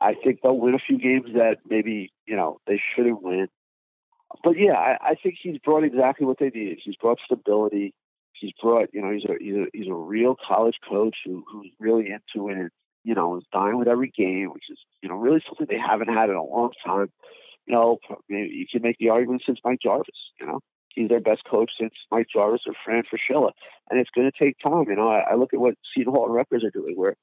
I 0.00 0.14
think 0.14 0.40
they'll 0.42 0.58
win 0.58 0.74
a 0.74 0.78
few 0.78 0.98
games 0.98 1.34
that 1.34 1.58
maybe 1.68 2.12
you 2.26 2.36
know 2.36 2.60
they 2.66 2.80
shouldn't 2.94 3.22
win. 3.22 3.48
But 4.42 4.58
yeah, 4.58 4.74
I, 4.74 4.98
I 5.00 5.14
think 5.14 5.36
he's 5.40 5.58
brought 5.58 5.84
exactly 5.84 6.26
what 6.26 6.38
they 6.38 6.50
needed. 6.50 6.80
He's 6.82 6.96
brought 6.96 7.18
stability. 7.24 7.94
He's 8.32 8.52
brought 8.62 8.88
you 8.92 9.00
know 9.00 9.10
he's 9.10 9.24
a 9.24 9.34
he's 9.40 9.54
a, 9.54 9.64
he's 9.72 9.88
a 9.88 9.94
real 9.94 10.36
college 10.46 10.76
coach 10.88 11.16
who 11.24 11.44
who's 11.50 11.70
really 11.78 12.10
into 12.10 12.48
it 12.50 12.58
and 12.58 12.70
you 13.04 13.14
know 13.14 13.38
is 13.38 13.44
dying 13.52 13.78
with 13.78 13.88
every 13.88 14.12
game, 14.16 14.50
which 14.52 14.64
is 14.70 14.78
you 15.02 15.08
know 15.08 15.16
really 15.16 15.42
something 15.46 15.66
they 15.68 15.78
haven't 15.78 16.12
had 16.12 16.28
in 16.28 16.36
a 16.36 16.44
long 16.44 16.72
time. 16.84 17.10
You 17.66 17.74
know, 17.74 17.98
maybe 18.28 18.54
you 18.54 18.66
can 18.70 18.82
make 18.82 18.98
the 18.98 19.08
argument 19.10 19.42
since 19.46 19.58
Mike 19.64 19.80
Jarvis. 19.82 20.06
You 20.40 20.46
know, 20.46 20.60
he's 20.96 21.08
their 21.08 21.20
best 21.20 21.42
coach 21.48 21.70
since 21.78 21.92
Mike 22.10 22.26
Jarvis 22.32 22.62
or 22.66 22.72
Fran 22.84 23.04
Fraschilla. 23.04 23.52
And 23.88 24.00
it's 24.00 24.10
going 24.10 24.28
to 24.30 24.44
take 24.44 24.56
time. 24.58 24.86
You 24.88 24.96
know, 24.96 25.08
I, 25.08 25.20
I 25.30 25.34
look 25.36 25.54
at 25.54 25.60
what 25.60 25.74
Seton 25.94 26.12
Hall 26.12 26.26
and 26.26 26.34
Rutgers 26.34 26.64
are 26.64 26.70
doing, 26.70 26.96
where 26.96 27.14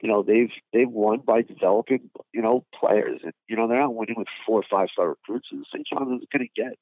you 0.00 0.08
know 0.08 0.22
they've 0.22 0.50
they've 0.72 0.88
won 0.88 1.20
by 1.26 1.42
developing 1.42 2.10
you 2.32 2.42
know 2.42 2.64
players, 2.78 3.20
and 3.24 3.32
you 3.48 3.56
know 3.56 3.66
they're 3.66 3.80
not 3.80 3.94
winning 3.94 4.16
with 4.16 4.28
four 4.46 4.60
or 4.60 4.64
five 4.70 4.88
star 4.92 5.08
recruits. 5.08 5.48
And 5.50 5.66
St. 5.72 5.86
John's 5.86 6.22
is 6.22 6.28
going 6.32 6.46
to 6.46 6.62
get 6.62 6.74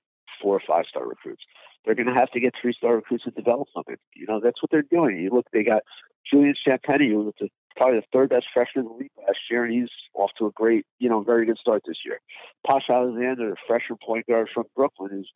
four 0.42 0.56
or 0.56 0.62
five 0.66 0.84
star 0.88 1.06
recruits. 1.06 1.42
They're 1.84 1.94
going 1.94 2.08
to 2.08 2.14
have 2.14 2.30
to 2.32 2.40
get 2.40 2.54
three 2.60 2.74
star 2.74 2.96
recruits 2.96 3.24
to 3.24 3.30
develop 3.30 3.68
something. 3.74 3.96
You 4.14 4.26
know 4.26 4.40
that's 4.42 4.60
what 4.62 4.70
they're 4.70 4.82
doing. 4.82 5.18
You 5.18 5.30
look, 5.30 5.46
they 5.52 5.62
got 5.62 5.82
Julian 6.30 6.54
Champagnie, 6.66 7.10
who 7.10 7.24
was 7.24 7.34
the, 7.40 7.48
probably 7.76 8.00
the 8.00 8.06
third 8.12 8.30
best 8.30 8.46
freshman 8.52 8.86
in 8.86 8.92
the 8.92 8.98
league 8.98 9.10
last 9.18 9.38
year, 9.50 9.64
and 9.64 9.72
he's 9.72 9.88
off 10.14 10.30
to 10.38 10.46
a 10.46 10.50
great, 10.52 10.84
you 10.98 11.08
know, 11.08 11.22
very 11.22 11.46
good 11.46 11.58
start 11.58 11.82
this 11.86 11.98
year. 12.04 12.20
Posh 12.66 12.88
Alexander, 12.90 13.54
freshman 13.66 13.98
point 14.04 14.26
guard 14.26 14.48
from 14.52 14.64
Brooklyn, 14.76 15.10
who's 15.10 15.30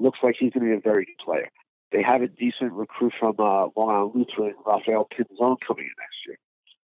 looks 0.00 0.18
like 0.22 0.36
he's 0.38 0.52
going 0.52 0.66
to 0.66 0.72
be 0.72 0.76
a 0.76 0.92
very 0.92 1.04
good 1.04 1.18
player. 1.24 1.48
They 1.92 2.02
have 2.02 2.22
a 2.22 2.28
decent 2.28 2.72
recruit 2.72 3.12
from 3.18 3.34
uh, 3.38 3.66
Long 3.76 3.90
Island 3.90 4.12
Lutheran, 4.14 4.54
Rafael 4.64 5.08
Pinzon, 5.10 5.56
coming 5.66 5.84
in 5.84 5.94
next 5.98 6.18
year. 6.26 6.38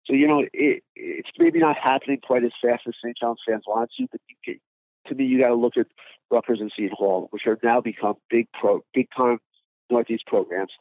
So 0.07 0.15
you 0.15 0.27
know, 0.27 0.45
it, 0.53 0.83
it's 0.95 1.29
maybe 1.39 1.59
not 1.59 1.77
happening 1.83 2.21
quite 2.23 2.45
as 2.45 2.53
fast 2.63 2.83
as 2.87 2.95
St. 3.03 3.17
John's 3.21 3.41
fans 3.47 3.65
want 3.67 3.91
to, 3.99 4.07
but 4.11 4.21
you 4.29 4.37
can 4.45 4.61
to 5.09 5.15
me, 5.15 5.25
you 5.25 5.41
got 5.41 5.49
to 5.49 5.55
look 5.55 5.77
at 5.77 5.87
Rutgers 6.31 6.59
and 6.61 6.73
Seton 6.75 6.97
Hall, 6.97 7.29
which 7.31 7.43
have 7.45 7.59
now 7.63 7.81
become 7.81 8.15
big 8.31 8.49
pro, 8.59 8.81
big 8.95 9.09
time 9.17 9.39
Northeast 9.91 10.25
programs. 10.27 10.73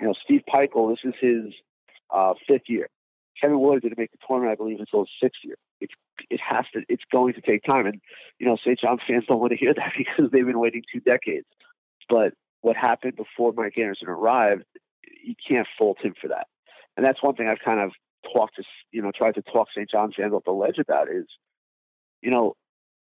You 0.00 0.06
know, 0.06 0.14
Steve 0.24 0.42
Pikiell, 0.48 0.90
this 0.90 1.00
is 1.04 1.14
his 1.20 1.54
uh, 2.10 2.34
fifth 2.48 2.68
year. 2.68 2.88
Kevin 3.40 3.60
Willard 3.60 3.82
didn't 3.82 3.98
make 3.98 4.12
the 4.12 4.18
tournament, 4.26 4.52
I 4.52 4.56
believe, 4.56 4.80
until 4.80 5.00
his 5.00 5.10
sixth 5.22 5.40
year. 5.44 5.56
It 6.30 6.40
has 6.40 6.64
to. 6.72 6.80
It's 6.88 7.02
going 7.12 7.34
to 7.34 7.42
take 7.42 7.62
time, 7.64 7.84
and 7.84 8.00
you 8.38 8.46
know, 8.46 8.56
St. 8.56 8.80
John 8.80 8.98
fans 9.06 9.24
don't 9.28 9.38
want 9.38 9.52
to 9.52 9.58
hear 9.58 9.74
that 9.74 9.92
because 9.98 10.30
they've 10.32 10.46
been 10.46 10.58
waiting 10.58 10.82
two 10.90 11.00
decades. 11.00 11.46
But 12.08 12.34
what 12.60 12.76
happened 12.76 13.16
before 13.16 13.52
Mike 13.52 13.78
Anderson 13.78 14.08
arrived, 14.08 14.64
you 15.22 15.34
can't 15.48 15.66
fault 15.78 15.98
him 16.02 16.14
for 16.20 16.28
that. 16.28 16.46
And 16.96 17.04
that's 17.04 17.22
one 17.22 17.34
thing 17.34 17.48
I've 17.48 17.64
kind 17.64 17.80
of 17.80 17.92
talked 18.34 18.56
to, 18.56 18.64
you 18.90 19.02
know, 19.02 19.12
tried 19.12 19.34
to 19.34 19.42
talk 19.42 19.68
St. 19.74 19.90
John 19.90 20.12
fans 20.12 20.32
off 20.32 20.44
the 20.44 20.52
ledge 20.52 20.78
about 20.78 21.08
is, 21.08 21.26
you 22.22 22.30
know, 22.30 22.56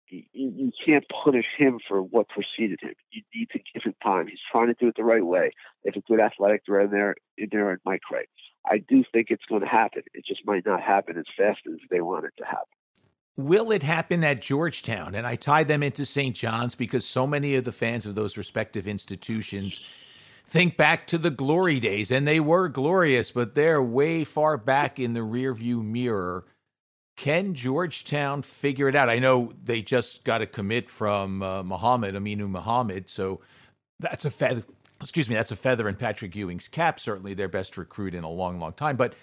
you, 0.10 0.24
you 0.34 0.72
can't 0.86 1.06
punish 1.10 1.46
him 1.58 1.80
for 1.88 2.02
what 2.02 2.30
preceded 2.30 2.80
him. 2.82 2.94
You 3.12 3.24
need 3.34 3.50
to 3.52 3.60
give 3.74 3.84
him 3.84 3.96
time. 4.04 4.28
He's 4.28 4.40
trying 4.52 4.68
to 4.68 4.76
do 4.80 4.88
it 4.88 4.96
the 4.96 5.04
right 5.04 5.26
way. 5.26 5.52
Have 5.86 5.96
a 5.96 6.02
good 6.02 6.22
athletic 6.22 6.66
director 6.66 6.82
in 6.82 6.92
there, 6.92 7.16
in 7.38 7.50
there 7.52 7.72
in 7.72 7.80
Mike 7.86 8.02
Cragg. 8.10 8.26
I 8.66 8.78
do 8.78 9.04
think 9.12 9.28
it's 9.30 9.46
going 9.50 9.62
to 9.62 9.68
happen. 9.68 10.04
It 10.14 10.26
just 10.26 10.42
might 10.46 10.66
not 10.66 10.82
happen 10.82 11.18
as 11.18 11.26
fast 11.38 11.62
as 11.68 11.80
they 11.90 12.02
want 12.02 12.26
it 12.26 12.34
to 12.38 12.46
happen. 12.46 12.66
Will 13.36 13.72
it 13.72 13.84
happen 13.84 14.24
at 14.24 14.42
Georgetown? 14.42 15.16
And 15.16 15.26
I 15.26 15.36
tie 15.36 15.64
them 15.64 15.82
into 15.82 16.06
St. 16.06 16.36
John's 16.36 16.76
because 16.76 17.06
so 17.06 17.26
many 17.26 17.56
of 17.56 17.64
the 17.64 17.72
fans 17.72 18.06
of 18.06 18.16
those 18.16 18.38
respective 18.38 18.88
institutions 18.88 19.82
think 20.46 20.78
back 20.78 21.08
to 21.08 21.18
the 21.18 21.32
glory 21.32 21.80
days, 21.80 22.12
and 22.12 22.28
they 22.28 22.40
were 22.40 22.68
glorious, 22.68 23.32
but 23.32 23.56
they're 23.56 23.82
way 23.82 24.24
far 24.24 24.58
back 24.58 25.00
in 25.00 25.14
the 25.14 25.22
rearview 25.22 25.84
mirror. 25.84 26.46
Can 27.16 27.54
Georgetown 27.54 28.42
figure 28.42 28.88
it 28.88 28.96
out? 28.96 29.10
I 29.10 29.20
know 29.20 29.54
they 29.64 29.82
just 29.82 30.24
got 30.24 30.42
a 30.42 30.46
commit 30.46 30.90
from 30.90 31.42
uh, 31.42 31.64
Mohammed, 31.64 32.16
Aminu 32.16 32.50
Mohammed, 32.50 33.10
so 33.10 33.42
that's 34.00 34.26
a 34.26 34.32
feather. 34.32 34.64
Excuse 35.00 35.30
me, 35.30 35.36
that's 35.36 35.52
a 35.52 35.56
feather 35.56 35.88
in 35.90 35.96
Patrick 35.96 36.36
Ewing's 36.36 36.68
cap. 36.68 37.00
Certainly, 37.00 37.36
their 37.36 37.50
best 37.50 37.78
recruit 37.78 38.16
in 38.16 38.24
a 38.24 38.30
long, 38.30 38.60
long 38.60 38.74
time. 38.74 38.96
But 38.96 39.14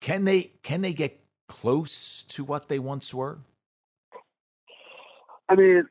can 0.00 0.24
they 0.24 0.52
can 0.62 0.80
they 0.80 0.92
get 0.92 1.23
close 1.48 2.22
to 2.24 2.44
what 2.44 2.68
they 2.68 2.78
once 2.78 3.12
were? 3.12 3.38
I 5.48 5.54
mean, 5.54 5.86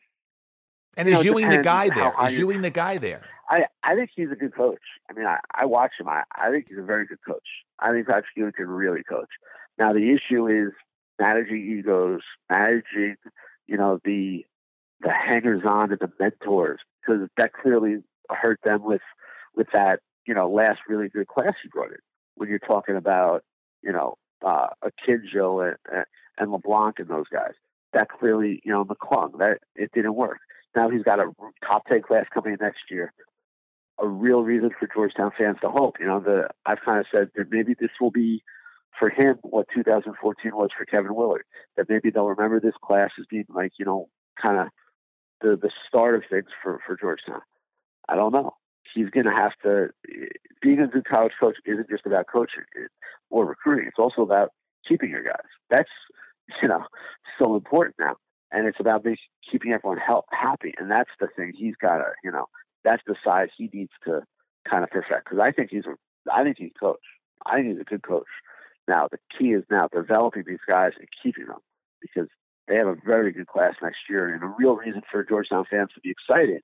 and 0.98 1.08
is 1.10 1.24
Ewing 1.24 1.50
the 1.50 1.62
guy 1.62 1.90
there? 1.90 2.14
Is 2.26 2.38
Ewing 2.38 2.62
the 2.62 2.70
guy 2.70 2.98
there? 2.98 3.24
I, 3.50 3.66
I 3.84 3.96
think 3.96 4.12
he's 4.16 4.32
a 4.32 4.36
good 4.36 4.56
coach. 4.56 4.82
I 5.10 5.14
mean, 5.14 5.26
I, 5.26 5.38
I 5.54 5.66
watch 5.66 5.92
him. 6.00 6.08
I, 6.08 6.24
I 6.36 6.50
think 6.50 6.68
he's 6.70 6.78
a 6.78 6.84
very 6.84 7.06
good 7.06 7.20
coach. 7.28 7.44
I 7.80 7.92
think 7.92 8.08
Patrick 8.08 8.26
Ewing 8.36 8.54
can 8.54 8.68
really 8.68 9.04
coach. 9.04 9.30
Now, 9.78 9.94
the 9.94 10.12
issue 10.12 10.48
is 10.48 10.72
managing 11.20 11.78
egos, 11.78 12.22
managing, 12.50 13.16
you 13.68 13.78
know, 13.78 14.00
the 14.04 14.46
the 15.02 15.12
hangers 15.12 15.64
on 15.66 15.92
and 15.92 16.00
the 16.00 16.12
mentors, 16.20 16.80
because 17.02 17.28
that 17.38 17.52
clearly 17.54 17.98
hurt 18.30 18.60
them 18.64 18.84
with 18.84 19.02
with 19.56 19.68
that, 19.74 20.00
you 20.26 20.34
know, 20.34 20.50
last 20.50 20.80
really 20.88 21.10
good 21.10 21.28
class 21.28 21.54
you 21.64 21.70
brought 21.70 21.92
in. 21.92 21.98
When 22.36 22.50
you're 22.50 22.60
talking 22.60 22.96
about, 22.96 23.44
you 23.84 23.92
know, 23.92 24.16
uh, 24.44 24.68
Akinjo 24.84 25.76
and, 25.92 26.06
and 26.38 26.52
LeBlanc 26.52 27.00
and 27.00 27.08
those 27.08 27.28
guys, 27.32 27.54
that 27.94 28.10
clearly, 28.10 28.62
you 28.64 28.72
know, 28.72 28.86
McClung, 28.86 29.38
that 29.40 29.60
it 29.76 29.92
didn't 29.94 30.16
work. 30.16 30.40
Now 30.76 30.90
he's 30.90 31.04
got 31.04 31.20
a 31.20 31.32
top 31.66 31.86
ten 31.88 32.02
class 32.02 32.26
coming 32.34 32.58
next 32.60 32.90
year 32.90 33.14
a 34.00 34.08
real 34.08 34.44
reason 34.44 34.72
for 34.78 34.88
Georgetown 34.94 35.32
fans 35.38 35.58
to 35.62 35.70
hope. 35.70 35.98
You 36.00 36.08
know, 36.08 36.20
the 36.20 36.50
I've 36.66 36.82
kind 36.86 37.00
of 37.00 37.06
said 37.14 37.30
that 37.36 37.52
maybe 37.52 37.76
this 37.80 37.92
will 38.00 38.12
be 38.12 38.44
for 39.00 39.10
him 39.10 39.38
what 39.42 39.68
2014 39.74 40.52
was 40.56 40.70
for 40.78 40.86
Kevin 40.86 41.16
Willard. 41.16 41.44
That 41.78 41.90
maybe 41.90 42.10
they'll 42.10 42.28
remember 42.28 42.60
this 42.60 42.76
class 42.84 43.12
as 43.20 43.26
being 43.30 43.46
like 43.50 43.74
you 43.78 43.86
know 43.86 44.10
kind 44.42 44.60
of 44.60 44.68
the 45.42 45.56
the 45.56 45.72
start 45.88 46.16
of 46.16 46.24
things 46.30 46.48
for 46.62 46.80
for 46.86 46.98
Georgetown. 46.98 47.42
I 48.08 48.16
don't 48.16 48.34
know. 48.34 48.56
He's 48.94 49.10
going 49.10 49.26
to 49.26 49.32
have 49.32 49.54
to. 49.64 49.90
Being 50.62 50.80
a 50.80 50.88
good 50.88 51.06
college 51.06 51.34
coach 51.40 51.58
isn't 51.66 51.90
just 51.90 52.06
about 52.06 52.28
coaching 52.32 52.64
or 53.30 53.46
recruiting. 53.46 53.86
It's 53.88 54.00
also 54.00 54.22
about 54.22 54.50
keeping 54.88 55.10
your 55.10 55.24
guys. 55.24 55.46
That's 55.70 55.90
you 56.62 56.68
know 56.68 56.86
so 57.42 57.56
important 57.56 57.96
now, 58.00 58.16
and 58.52 58.68
it's 58.68 58.80
about 58.80 59.06
keeping 59.50 59.74
everyone 59.74 59.98
help, 59.98 60.26
happy. 60.32 60.74
And 60.78 60.92
that's 60.92 61.10
the 61.20 61.28
thing 61.36 61.54
he's 61.56 61.76
got 61.82 61.98
to 61.98 62.12
you 62.24 62.32
know 62.32 62.46
that's 62.84 63.04
the 63.08 63.16
side 63.26 63.50
he 63.58 63.70
needs 63.74 63.92
to 64.06 64.22
kind 64.70 64.84
of 64.84 64.90
perfect. 64.90 65.26
Because 65.26 65.40
I 65.42 65.52
think 65.52 65.70
he's 65.72 65.86
a, 65.86 65.96
I 66.32 66.44
think 66.44 66.58
he's 66.58 66.72
coach. 66.80 67.00
I 67.46 67.56
think 67.56 67.68
he's 67.68 67.82
a 67.82 67.86
good 67.86 68.04
coach. 68.04 68.28
Now 68.88 69.08
the 69.10 69.20
key 69.38 69.52
is 69.52 69.64
now 69.70 69.88
developing 69.94 70.44
these 70.46 70.64
guys 70.68 70.92
and 71.00 71.08
keeping 71.22 71.48
them 71.48 71.60
because 72.02 72.30
they 72.68 72.76
have 72.76 72.88
a 72.88 72.96
very 73.06 73.32
good 73.32 73.48
class 73.48 73.74
next 73.82 74.00
year 74.10 74.34
and 74.34 74.44
a 74.44 74.54
real 74.58 74.76
reason 74.76 75.02
for 75.12 75.24
Georgetown 75.24 75.66
fans 75.70 75.90
to 75.96 76.02
be 76.02 76.12
excited, 76.12 76.62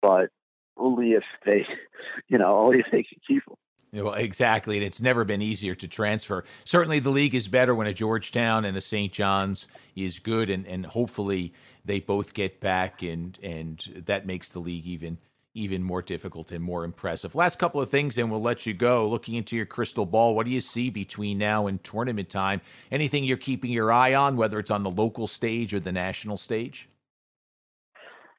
but 0.00 0.28
only 0.76 1.12
if 1.12 1.24
they, 1.44 1.66
you 2.28 2.38
know, 2.38 2.58
only 2.58 2.80
if 2.80 2.86
they 2.92 3.02
can 3.02 3.18
keep 3.26 3.44
them. 3.46 3.56
Well, 3.94 4.14
exactly, 4.14 4.78
and 4.78 4.86
it's 4.86 5.02
never 5.02 5.22
been 5.26 5.42
easier 5.42 5.74
to 5.74 5.86
transfer. 5.86 6.44
Certainly, 6.64 7.00
the 7.00 7.10
league 7.10 7.34
is 7.34 7.46
better 7.46 7.74
when 7.74 7.86
a 7.86 7.92
Georgetown 7.92 8.64
and 8.64 8.74
a 8.74 8.80
St. 8.80 9.12
John's 9.12 9.68
is 9.94 10.18
good, 10.18 10.48
and, 10.48 10.66
and 10.66 10.86
hopefully 10.86 11.52
they 11.84 12.00
both 12.00 12.32
get 12.32 12.58
back, 12.58 13.02
and 13.02 13.38
and 13.42 14.02
that 14.06 14.24
makes 14.24 14.48
the 14.48 14.60
league 14.60 14.86
even 14.86 15.18
even 15.54 15.82
more 15.82 16.00
difficult 16.00 16.50
and 16.52 16.64
more 16.64 16.84
impressive. 16.84 17.34
Last 17.34 17.58
couple 17.58 17.80
of 17.80 17.90
things, 17.90 18.16
and 18.16 18.30
we'll 18.30 18.40
let 18.40 18.64
you 18.64 18.72
go. 18.72 19.06
Looking 19.06 19.34
into 19.34 19.56
your 19.56 19.66
crystal 19.66 20.06
ball, 20.06 20.34
what 20.34 20.46
do 20.46 20.52
you 20.52 20.62
see 20.62 20.88
between 20.88 21.36
now 21.36 21.66
and 21.66 21.82
tournament 21.84 22.30
time? 22.30 22.62
Anything 22.90 23.24
you're 23.24 23.36
keeping 23.36 23.70
your 23.70 23.92
eye 23.92 24.14
on, 24.14 24.36
whether 24.36 24.58
it's 24.58 24.70
on 24.70 24.82
the 24.82 24.90
local 24.90 25.26
stage 25.26 25.74
or 25.74 25.80
the 25.80 25.92
national 25.92 26.38
stage? 26.38 26.88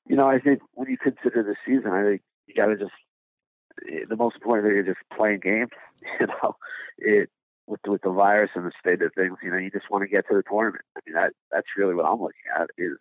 You 0.08 0.16
know, 0.16 0.28
I 0.28 0.40
think 0.40 0.62
when 0.74 0.90
you 0.90 0.98
consider 0.98 1.44
the 1.44 1.56
season, 1.66 1.92
I 1.92 2.04
think 2.04 2.22
you 2.48 2.56
got 2.56 2.68
to 2.68 2.78
just 2.78 2.92
eh, 3.90 4.06
the 4.08 4.16
most 4.16 4.36
important 4.36 4.68
thing 4.68 4.78
is 4.78 4.86
just 4.86 5.18
playing 5.18 5.40
games. 5.40 5.72
You 6.20 6.28
know, 6.28 6.58
it 6.98 7.30
with 7.66 7.80
with 7.88 8.02
the 8.02 8.12
virus 8.12 8.52
and 8.56 8.66
the 8.66 8.72
state 8.78 9.02
of 9.02 9.14
things. 9.14 9.38
You 9.42 9.52
know, 9.52 9.58
you 9.58 9.72
just 9.72 9.90
want 9.90 10.04
to 10.04 10.14
get 10.14 10.28
to 10.28 10.36
the 10.36 10.44
tournament. 10.44 10.84
I 10.98 11.00
mean, 11.06 11.16
that 11.16 11.32
that's 11.50 11.68
really 11.78 11.96
what 11.96 12.06
I'm 12.06 12.20
looking 12.20 12.52
at 12.54 12.68
is 12.78 12.98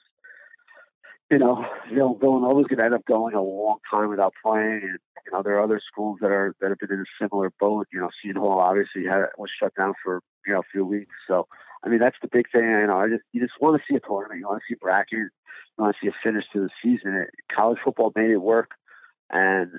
you 1.33 1.39
know, 1.39 1.65
Vill- 1.91 2.19
Villanova's 2.19 2.21
going 2.21 2.45
always 2.45 2.67
going 2.67 2.79
to 2.79 2.85
end 2.85 2.95
up 2.95 3.07
going 3.07 3.35
a 3.35 3.43
long 3.43 3.79
time 3.91 4.11
without 4.11 4.35
playing, 4.45 4.81
and 4.83 4.99
you 5.25 5.33
know 5.33 5.43
there 5.43 5.55
are 5.55 5.65
other 5.65 5.81
schools 5.81 6.19
that 6.21 6.31
are 6.31 6.55
that 6.61 6.69
have 6.69 6.79
been 6.79 6.93
in 6.93 7.01
a 7.01 7.25
similar 7.25 7.51
boat. 7.59 7.87
You 7.91 8.01
know, 8.01 8.11
Seton 8.21 8.43
Hall 8.43 8.59
obviously 8.59 9.07
had 9.07 9.25
was 9.39 9.49
shut 9.59 9.75
down 9.75 9.95
for 10.05 10.21
you 10.47 10.53
know 10.53 10.61
a 10.61 10.71
few 10.71 10.85
weeks. 10.85 11.15
So, 11.27 11.49
I 11.83 11.89
mean, 11.89 12.01
that's 12.01 12.19
the 12.21 12.29
big 12.29 12.51
thing. 12.53 12.65
You 12.65 12.87
know, 12.87 12.99
I 12.99 13.09
just 13.09 13.23
you 13.33 13.41
just 13.41 13.59
want 13.61 13.81
to 13.81 13.83
see 13.89 13.97
a 13.97 14.01
tournament. 14.01 14.41
You 14.41 14.47
want 14.47 14.61
to 14.61 14.75
see 14.75 14.79
bracket. 14.79 15.31
To 15.79 15.93
see 16.01 16.09
a 16.09 16.13
finish 16.23 16.45
to 16.53 16.61
the 16.61 16.71
season. 16.83 17.15
It, 17.15 17.31
college 17.55 17.79
football 17.85 18.13
made 18.15 18.31
it 18.31 18.37
work, 18.41 18.73
and 19.31 19.71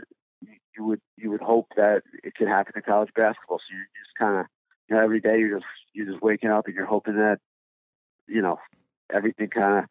you 0.42 0.86
would 0.86 1.02
you 1.18 1.32
would 1.32 1.42
hope 1.42 1.68
that 1.78 2.04
it 2.24 2.36
could 2.36 2.48
happen 2.48 2.74
in 2.76 2.82
college 2.82 3.10
basketball. 3.16 3.60
So 3.60 3.76
you 3.76 3.84
just 4.04 4.18
kind 4.18 4.40
of 4.40 4.46
you 4.90 4.96
know 4.96 5.04
every 5.04 5.22
day 5.22 5.40
you're 5.40 5.60
just 5.60 5.70
you're 5.94 6.08
just 6.08 6.22
waking 6.22 6.50
up 6.50 6.66
and 6.66 6.76
you're 6.76 6.86
hoping 6.86 7.16
that 7.16 7.40
you 8.28 8.42
know 8.42 8.60
everything 9.14 9.48
kind 9.48 9.80
of 9.80 9.86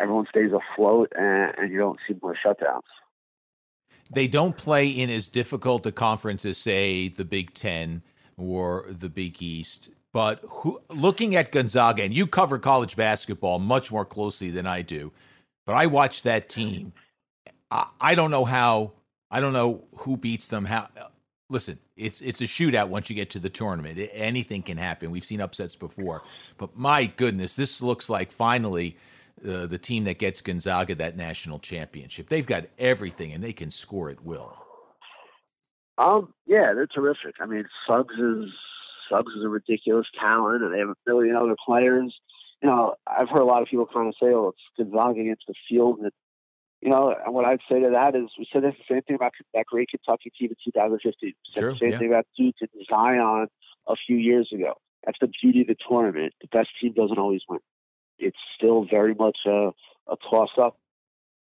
everyone 0.00 0.26
stays 0.28 0.50
afloat 0.52 1.12
and, 1.16 1.52
and 1.58 1.72
you 1.72 1.78
don't 1.78 1.98
see 2.06 2.14
more 2.22 2.36
shutdowns. 2.44 2.82
They 4.10 4.28
don't 4.28 4.56
play 4.56 4.88
in 4.88 5.10
as 5.10 5.28
difficult 5.28 5.84
a 5.86 5.92
conference 5.92 6.44
as, 6.44 6.56
say, 6.56 7.08
the 7.08 7.26
Big 7.26 7.52
Ten 7.52 8.02
or 8.38 8.86
the 8.88 9.10
Big 9.10 9.42
East. 9.42 9.90
But 10.12 10.40
who, 10.48 10.80
looking 10.88 11.36
at 11.36 11.52
Gonzaga, 11.52 12.02
and 12.02 12.14
you 12.14 12.26
cover 12.26 12.58
college 12.58 12.96
basketball 12.96 13.58
much 13.58 13.92
more 13.92 14.04
closely 14.04 14.50
than 14.50 14.66
I 14.66 14.82
do, 14.82 15.12
but 15.66 15.74
I 15.74 15.86
watch 15.86 16.22
that 16.22 16.48
team. 16.48 16.92
I, 17.70 17.88
I 18.00 18.14
don't 18.14 18.30
know 18.30 18.44
how. 18.44 18.92
I 19.30 19.40
don't 19.40 19.52
know 19.52 19.84
who 19.98 20.16
beats 20.16 20.46
them. 20.46 20.64
How? 20.64 20.88
Listen, 21.50 21.78
it's 21.96 22.20
it's 22.22 22.40
a 22.40 22.44
shootout 22.44 22.88
once 22.88 23.10
you 23.10 23.16
get 23.16 23.30
to 23.30 23.38
the 23.38 23.50
tournament. 23.50 23.98
Anything 24.12 24.62
can 24.62 24.78
happen. 24.78 25.10
We've 25.10 25.24
seen 25.24 25.40
upsets 25.40 25.76
before, 25.76 26.22
but 26.56 26.76
my 26.76 27.06
goodness, 27.06 27.56
this 27.56 27.82
looks 27.82 28.08
like 28.08 28.32
finally 28.32 28.96
uh, 29.46 29.66
the 29.66 29.78
team 29.78 30.04
that 30.04 30.18
gets 30.18 30.40
Gonzaga 30.40 30.94
that 30.96 31.16
national 31.16 31.58
championship. 31.58 32.28
They've 32.28 32.46
got 32.46 32.64
everything 32.78 33.32
and 33.32 33.44
they 33.44 33.52
can 33.52 33.70
score 33.70 34.10
at 34.10 34.24
will. 34.24 34.56
Um, 35.98 36.32
yeah, 36.46 36.72
they're 36.74 36.86
terrific. 36.86 37.34
I 37.40 37.46
mean, 37.46 37.64
Suggs 37.86 38.14
is 38.14 38.50
Suggs 39.08 39.32
is 39.34 39.44
a 39.44 39.48
ridiculous 39.48 40.06
talent, 40.20 40.62
and 40.62 40.72
they 40.72 40.78
have 40.78 40.88
a 40.88 40.96
billion 41.06 41.36
other 41.36 41.56
players. 41.64 42.14
You 42.62 42.68
know, 42.68 42.94
I've 43.06 43.28
heard 43.28 43.40
a 43.40 43.44
lot 43.44 43.62
of 43.62 43.68
people 43.68 43.86
kind 43.86 44.08
of 44.08 44.14
say, 44.20 44.32
"Oh, 44.32 44.48
it's 44.48 44.62
Gonzaga 44.76 45.20
against 45.20 45.44
the 45.46 45.54
field," 45.68 46.00
and 46.00 46.10
you 46.80 46.90
know, 46.90 47.14
and 47.24 47.34
what 47.34 47.44
I'd 47.44 47.60
say 47.68 47.80
to 47.80 47.90
that 47.90 48.14
is, 48.14 48.30
we 48.38 48.46
said 48.52 48.62
the 48.62 48.72
same 48.88 49.02
thing 49.02 49.16
about 49.16 49.32
that 49.54 49.66
great 49.66 49.90
Kentucky 49.90 50.30
team 50.38 50.50
in 50.50 50.72
2015. 50.72 51.12
We 51.22 51.34
said 51.54 51.60
sure, 51.60 51.72
the 51.72 51.78
same 51.78 51.90
yeah. 51.90 51.98
thing 51.98 52.08
about 52.08 52.26
Duke 52.36 52.54
and 52.60 52.70
Zion 52.88 53.48
a 53.88 53.96
few 54.06 54.16
years 54.16 54.50
ago. 54.52 54.74
That's 55.04 55.18
the 55.20 55.28
beauty 55.42 55.62
of 55.62 55.68
the 55.68 55.76
tournament. 55.88 56.34
The 56.40 56.48
best 56.48 56.68
team 56.80 56.92
doesn't 56.92 57.18
always 57.18 57.42
win 57.48 57.60
it's 58.18 58.38
still 58.56 58.84
very 58.84 59.14
much 59.14 59.38
a, 59.46 59.70
a 60.08 60.16
toss 60.30 60.50
up. 60.60 60.76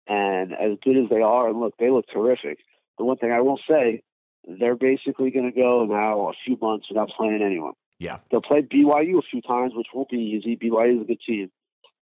And 0.07 0.53
as 0.53 0.79
good 0.83 0.97
as 0.97 1.09
they 1.09 1.21
are, 1.21 1.49
and 1.49 1.61
look, 1.61 1.75
they 1.79 1.91
look 1.91 2.07
terrific. 2.13 2.59
The 2.99 3.05
one 3.05 3.17
thing 3.17 3.33
I 3.33 3.41
will 3.41 3.61
say, 3.69 4.03
they're 4.47 4.77
basically 4.77 5.31
going 5.31 5.51
to 5.51 5.59
go 5.59 5.85
now 5.85 6.29
a 6.29 6.33
few 6.45 6.57
months 6.61 6.87
without 6.89 7.11
playing 7.11 7.43
anyone. 7.43 7.75
Yeah. 7.99 8.19
They'll 8.31 8.41
play 8.41 8.63
BYU 8.63 9.19
a 9.19 9.23
few 9.31 9.43
times, 9.43 9.73
which 9.75 9.89
won't 9.95 10.09
be 10.09 10.17
easy. 10.17 10.57
BYU 10.57 10.97
is 10.97 11.03
a 11.03 11.05
good 11.05 11.21
team. 11.27 11.51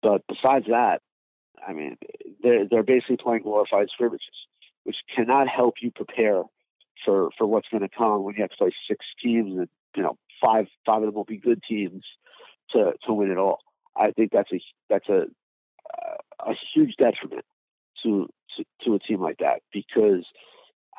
But 0.01 0.23
besides 0.27 0.65
that, 0.67 1.01
I 1.65 1.73
mean, 1.73 1.97
they're 2.41 2.67
they're 2.67 2.83
basically 2.83 3.17
playing 3.17 3.43
glorified 3.43 3.89
scrimmages, 3.93 4.25
which 4.83 4.95
cannot 5.15 5.47
help 5.47 5.75
you 5.81 5.91
prepare 5.91 6.43
for 7.05 7.29
for 7.37 7.45
what's 7.45 7.67
going 7.69 7.83
to 7.83 7.89
come 7.89 8.23
when 8.23 8.35
you 8.35 8.41
have 8.41 8.49
to 8.51 8.57
play 8.57 8.71
six 8.87 9.05
teams 9.23 9.57
and 9.57 9.69
you 9.95 10.01
know 10.01 10.17
five 10.43 10.65
five 10.85 11.03
of 11.03 11.07
them 11.07 11.13
will 11.13 11.23
be 11.23 11.37
good 11.37 11.61
teams 11.67 12.03
to 12.71 12.93
to 13.05 13.13
win 13.13 13.29
it 13.29 13.37
all. 13.37 13.59
I 13.95 14.11
think 14.11 14.31
that's 14.31 14.51
a 14.51 14.59
that's 14.89 15.07
a 15.09 15.25
a 16.39 16.53
huge 16.73 16.95
detriment 16.97 17.45
to, 18.03 18.27
to 18.57 18.63
to 18.85 18.95
a 18.95 18.99
team 18.99 19.21
like 19.21 19.37
that 19.39 19.61
because 19.71 20.25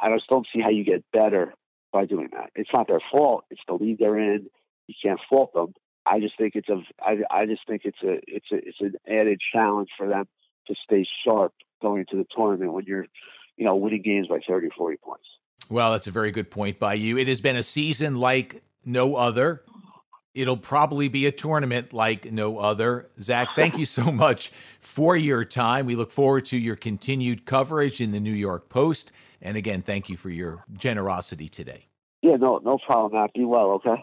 I 0.00 0.10
just 0.14 0.28
don't 0.28 0.46
see 0.52 0.60
how 0.60 0.70
you 0.70 0.84
get 0.84 1.04
better 1.12 1.54
by 1.92 2.06
doing 2.06 2.28
that. 2.32 2.50
It's 2.54 2.70
not 2.72 2.88
their 2.88 3.02
fault. 3.10 3.44
It's 3.50 3.60
the 3.68 3.74
league 3.74 3.98
they're 3.98 4.18
in. 4.18 4.46
You 4.86 4.94
can't 5.02 5.20
fault 5.28 5.52
them. 5.54 5.74
I 6.04 6.20
just 6.20 6.36
think 6.36 6.56
it's 6.56 6.68
a 6.68 6.82
I, 7.00 7.18
I 7.30 7.46
just 7.46 7.66
think 7.66 7.82
it's 7.84 8.02
a 8.02 8.18
it's 8.26 8.50
a 8.50 8.56
it's 8.56 8.80
an 8.80 8.94
added 9.06 9.40
challenge 9.52 9.90
for 9.96 10.08
them 10.08 10.26
to 10.66 10.74
stay 10.82 11.06
sharp 11.24 11.52
going 11.80 12.00
into 12.00 12.16
the 12.16 12.26
tournament 12.34 12.72
when 12.72 12.84
you're 12.86 13.06
you 13.56 13.64
know 13.64 13.76
winning 13.76 14.02
games 14.02 14.26
by 14.28 14.40
30 14.46 14.70
40 14.76 14.96
points. 14.96 15.24
Well, 15.70 15.92
that's 15.92 16.06
a 16.06 16.10
very 16.10 16.32
good 16.32 16.50
point 16.50 16.78
by 16.78 16.94
you. 16.94 17.18
It 17.18 17.28
has 17.28 17.40
been 17.40 17.56
a 17.56 17.62
season 17.62 18.16
like 18.16 18.62
no 18.84 19.14
other. 19.14 19.62
It'll 20.34 20.56
probably 20.56 21.08
be 21.08 21.26
a 21.26 21.32
tournament 21.32 21.92
like 21.92 22.32
no 22.32 22.58
other. 22.58 23.10
Zach, 23.20 23.54
thank 23.54 23.78
you 23.78 23.84
so 23.84 24.10
much 24.10 24.50
for 24.80 25.16
your 25.16 25.44
time. 25.44 25.86
We 25.86 25.94
look 25.94 26.10
forward 26.10 26.46
to 26.46 26.58
your 26.58 26.76
continued 26.76 27.44
coverage 27.44 28.00
in 28.00 28.12
the 28.12 28.20
New 28.20 28.32
York 28.32 28.68
Post. 28.68 29.12
And 29.42 29.56
again, 29.56 29.82
thank 29.82 30.08
you 30.08 30.16
for 30.16 30.30
your 30.30 30.64
generosity 30.72 31.48
today. 31.48 31.88
Yeah, 32.22 32.36
no, 32.36 32.58
no 32.64 32.78
problem, 32.78 33.20
Matt. 33.20 33.34
Be 33.34 33.44
well, 33.44 33.72
okay? 33.72 34.02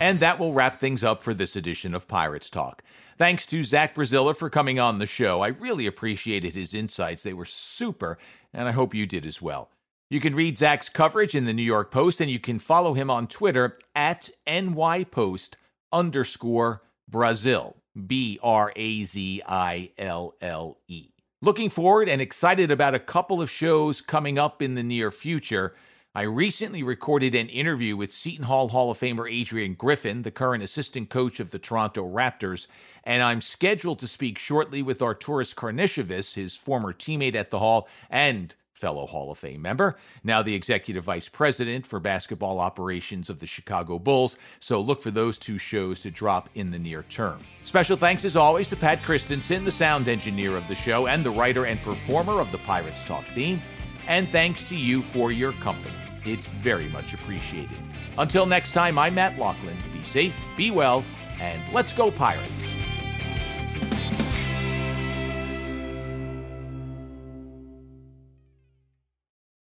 And 0.00 0.20
that 0.20 0.38
will 0.38 0.54
wrap 0.54 0.80
things 0.80 1.04
up 1.04 1.22
for 1.22 1.34
this 1.34 1.54
edition 1.54 1.94
of 1.94 2.08
Pirates 2.08 2.50
Talk. 2.50 2.82
Thanks 3.18 3.46
to 3.48 3.62
Zach 3.62 3.94
Braziller 3.94 4.36
for 4.36 4.50
coming 4.50 4.80
on 4.80 4.98
the 4.98 5.06
show. 5.06 5.42
I 5.42 5.48
really 5.48 5.86
appreciated 5.86 6.54
his 6.54 6.74
insights. 6.74 7.22
They 7.22 7.32
were 7.32 7.44
super, 7.44 8.18
and 8.52 8.68
I 8.68 8.72
hope 8.72 8.94
you 8.94 9.06
did 9.06 9.24
as 9.24 9.40
well. 9.40 9.70
You 10.08 10.20
can 10.20 10.34
read 10.34 10.56
Zach's 10.56 10.88
coverage 10.88 11.34
in 11.34 11.46
the 11.46 11.54
New 11.54 11.62
York 11.62 11.90
Post, 11.90 12.20
and 12.20 12.30
you 12.30 12.38
can 12.38 12.58
follow 12.58 12.94
him 12.94 13.10
on 13.10 13.26
Twitter 13.26 13.76
at 13.94 14.30
nypost 14.46 15.54
underscore 15.92 16.80
Brazil, 17.08 17.76
B 18.06 18.38
R 18.42 18.72
A 18.76 19.04
Z 19.04 19.42
I 19.46 19.90
L 19.98 20.34
L 20.40 20.78
E. 20.88 21.15
Looking 21.42 21.68
forward 21.68 22.08
and 22.08 22.22
excited 22.22 22.70
about 22.70 22.94
a 22.94 22.98
couple 22.98 23.42
of 23.42 23.50
shows 23.50 24.00
coming 24.00 24.38
up 24.38 24.62
in 24.62 24.74
the 24.74 24.82
near 24.82 25.10
future. 25.10 25.74
I 26.14 26.22
recently 26.22 26.82
recorded 26.82 27.34
an 27.34 27.50
interview 27.50 27.94
with 27.94 28.10
Seton 28.10 28.46
Hall 28.46 28.68
Hall 28.68 28.90
of 28.90 28.98
Famer 28.98 29.30
Adrian 29.30 29.74
Griffin, 29.74 30.22
the 30.22 30.30
current 30.30 30.64
assistant 30.64 31.10
coach 31.10 31.38
of 31.38 31.50
the 31.50 31.58
Toronto 31.58 32.08
Raptors, 32.08 32.68
and 33.04 33.22
I'm 33.22 33.42
scheduled 33.42 33.98
to 33.98 34.08
speak 34.08 34.38
shortly 34.38 34.80
with 34.82 35.00
Arturas 35.00 35.54
Karnisovas, 35.54 36.36
his 36.36 36.56
former 36.56 36.94
teammate 36.94 37.34
at 37.34 37.50
the 37.50 37.58
Hall 37.58 37.86
and 38.08 38.56
fellow 38.76 39.06
Hall 39.06 39.30
of 39.30 39.38
Fame 39.38 39.62
member, 39.62 39.96
now 40.22 40.42
the 40.42 40.54
executive 40.54 41.04
vice 41.04 41.28
president 41.28 41.86
for 41.86 41.98
basketball 41.98 42.60
operations 42.60 43.30
of 43.30 43.40
the 43.40 43.46
Chicago 43.46 43.98
Bulls. 43.98 44.38
So 44.60 44.80
look 44.80 45.02
for 45.02 45.10
those 45.10 45.38
two 45.38 45.58
shows 45.58 46.00
to 46.00 46.10
drop 46.10 46.50
in 46.54 46.70
the 46.70 46.78
near 46.78 47.02
term. 47.04 47.40
Special 47.64 47.96
thanks, 47.96 48.24
as 48.24 48.36
always, 48.36 48.68
to 48.68 48.76
Pat 48.76 49.02
Christensen, 49.02 49.64
the 49.64 49.70
sound 49.70 50.08
engineer 50.08 50.56
of 50.56 50.68
the 50.68 50.74
show 50.74 51.06
and 51.06 51.24
the 51.24 51.30
writer 51.30 51.64
and 51.64 51.80
performer 51.82 52.40
of 52.40 52.52
the 52.52 52.58
Pirates 52.58 53.02
Talk 53.04 53.24
theme. 53.34 53.62
And 54.06 54.30
thanks 54.30 54.62
to 54.64 54.76
you 54.76 55.02
for 55.02 55.32
your 55.32 55.52
company. 55.54 55.94
It's 56.24 56.46
very 56.46 56.88
much 56.88 57.14
appreciated. 57.14 57.78
Until 58.18 58.46
next 58.46 58.72
time, 58.72 58.98
I'm 58.98 59.14
Matt 59.14 59.38
Loughlin. 59.38 59.76
Be 59.92 60.04
safe, 60.04 60.36
be 60.56 60.70
well, 60.70 61.04
and 61.40 61.62
let's 61.72 61.92
go, 61.92 62.10
Pirates. 62.10 62.72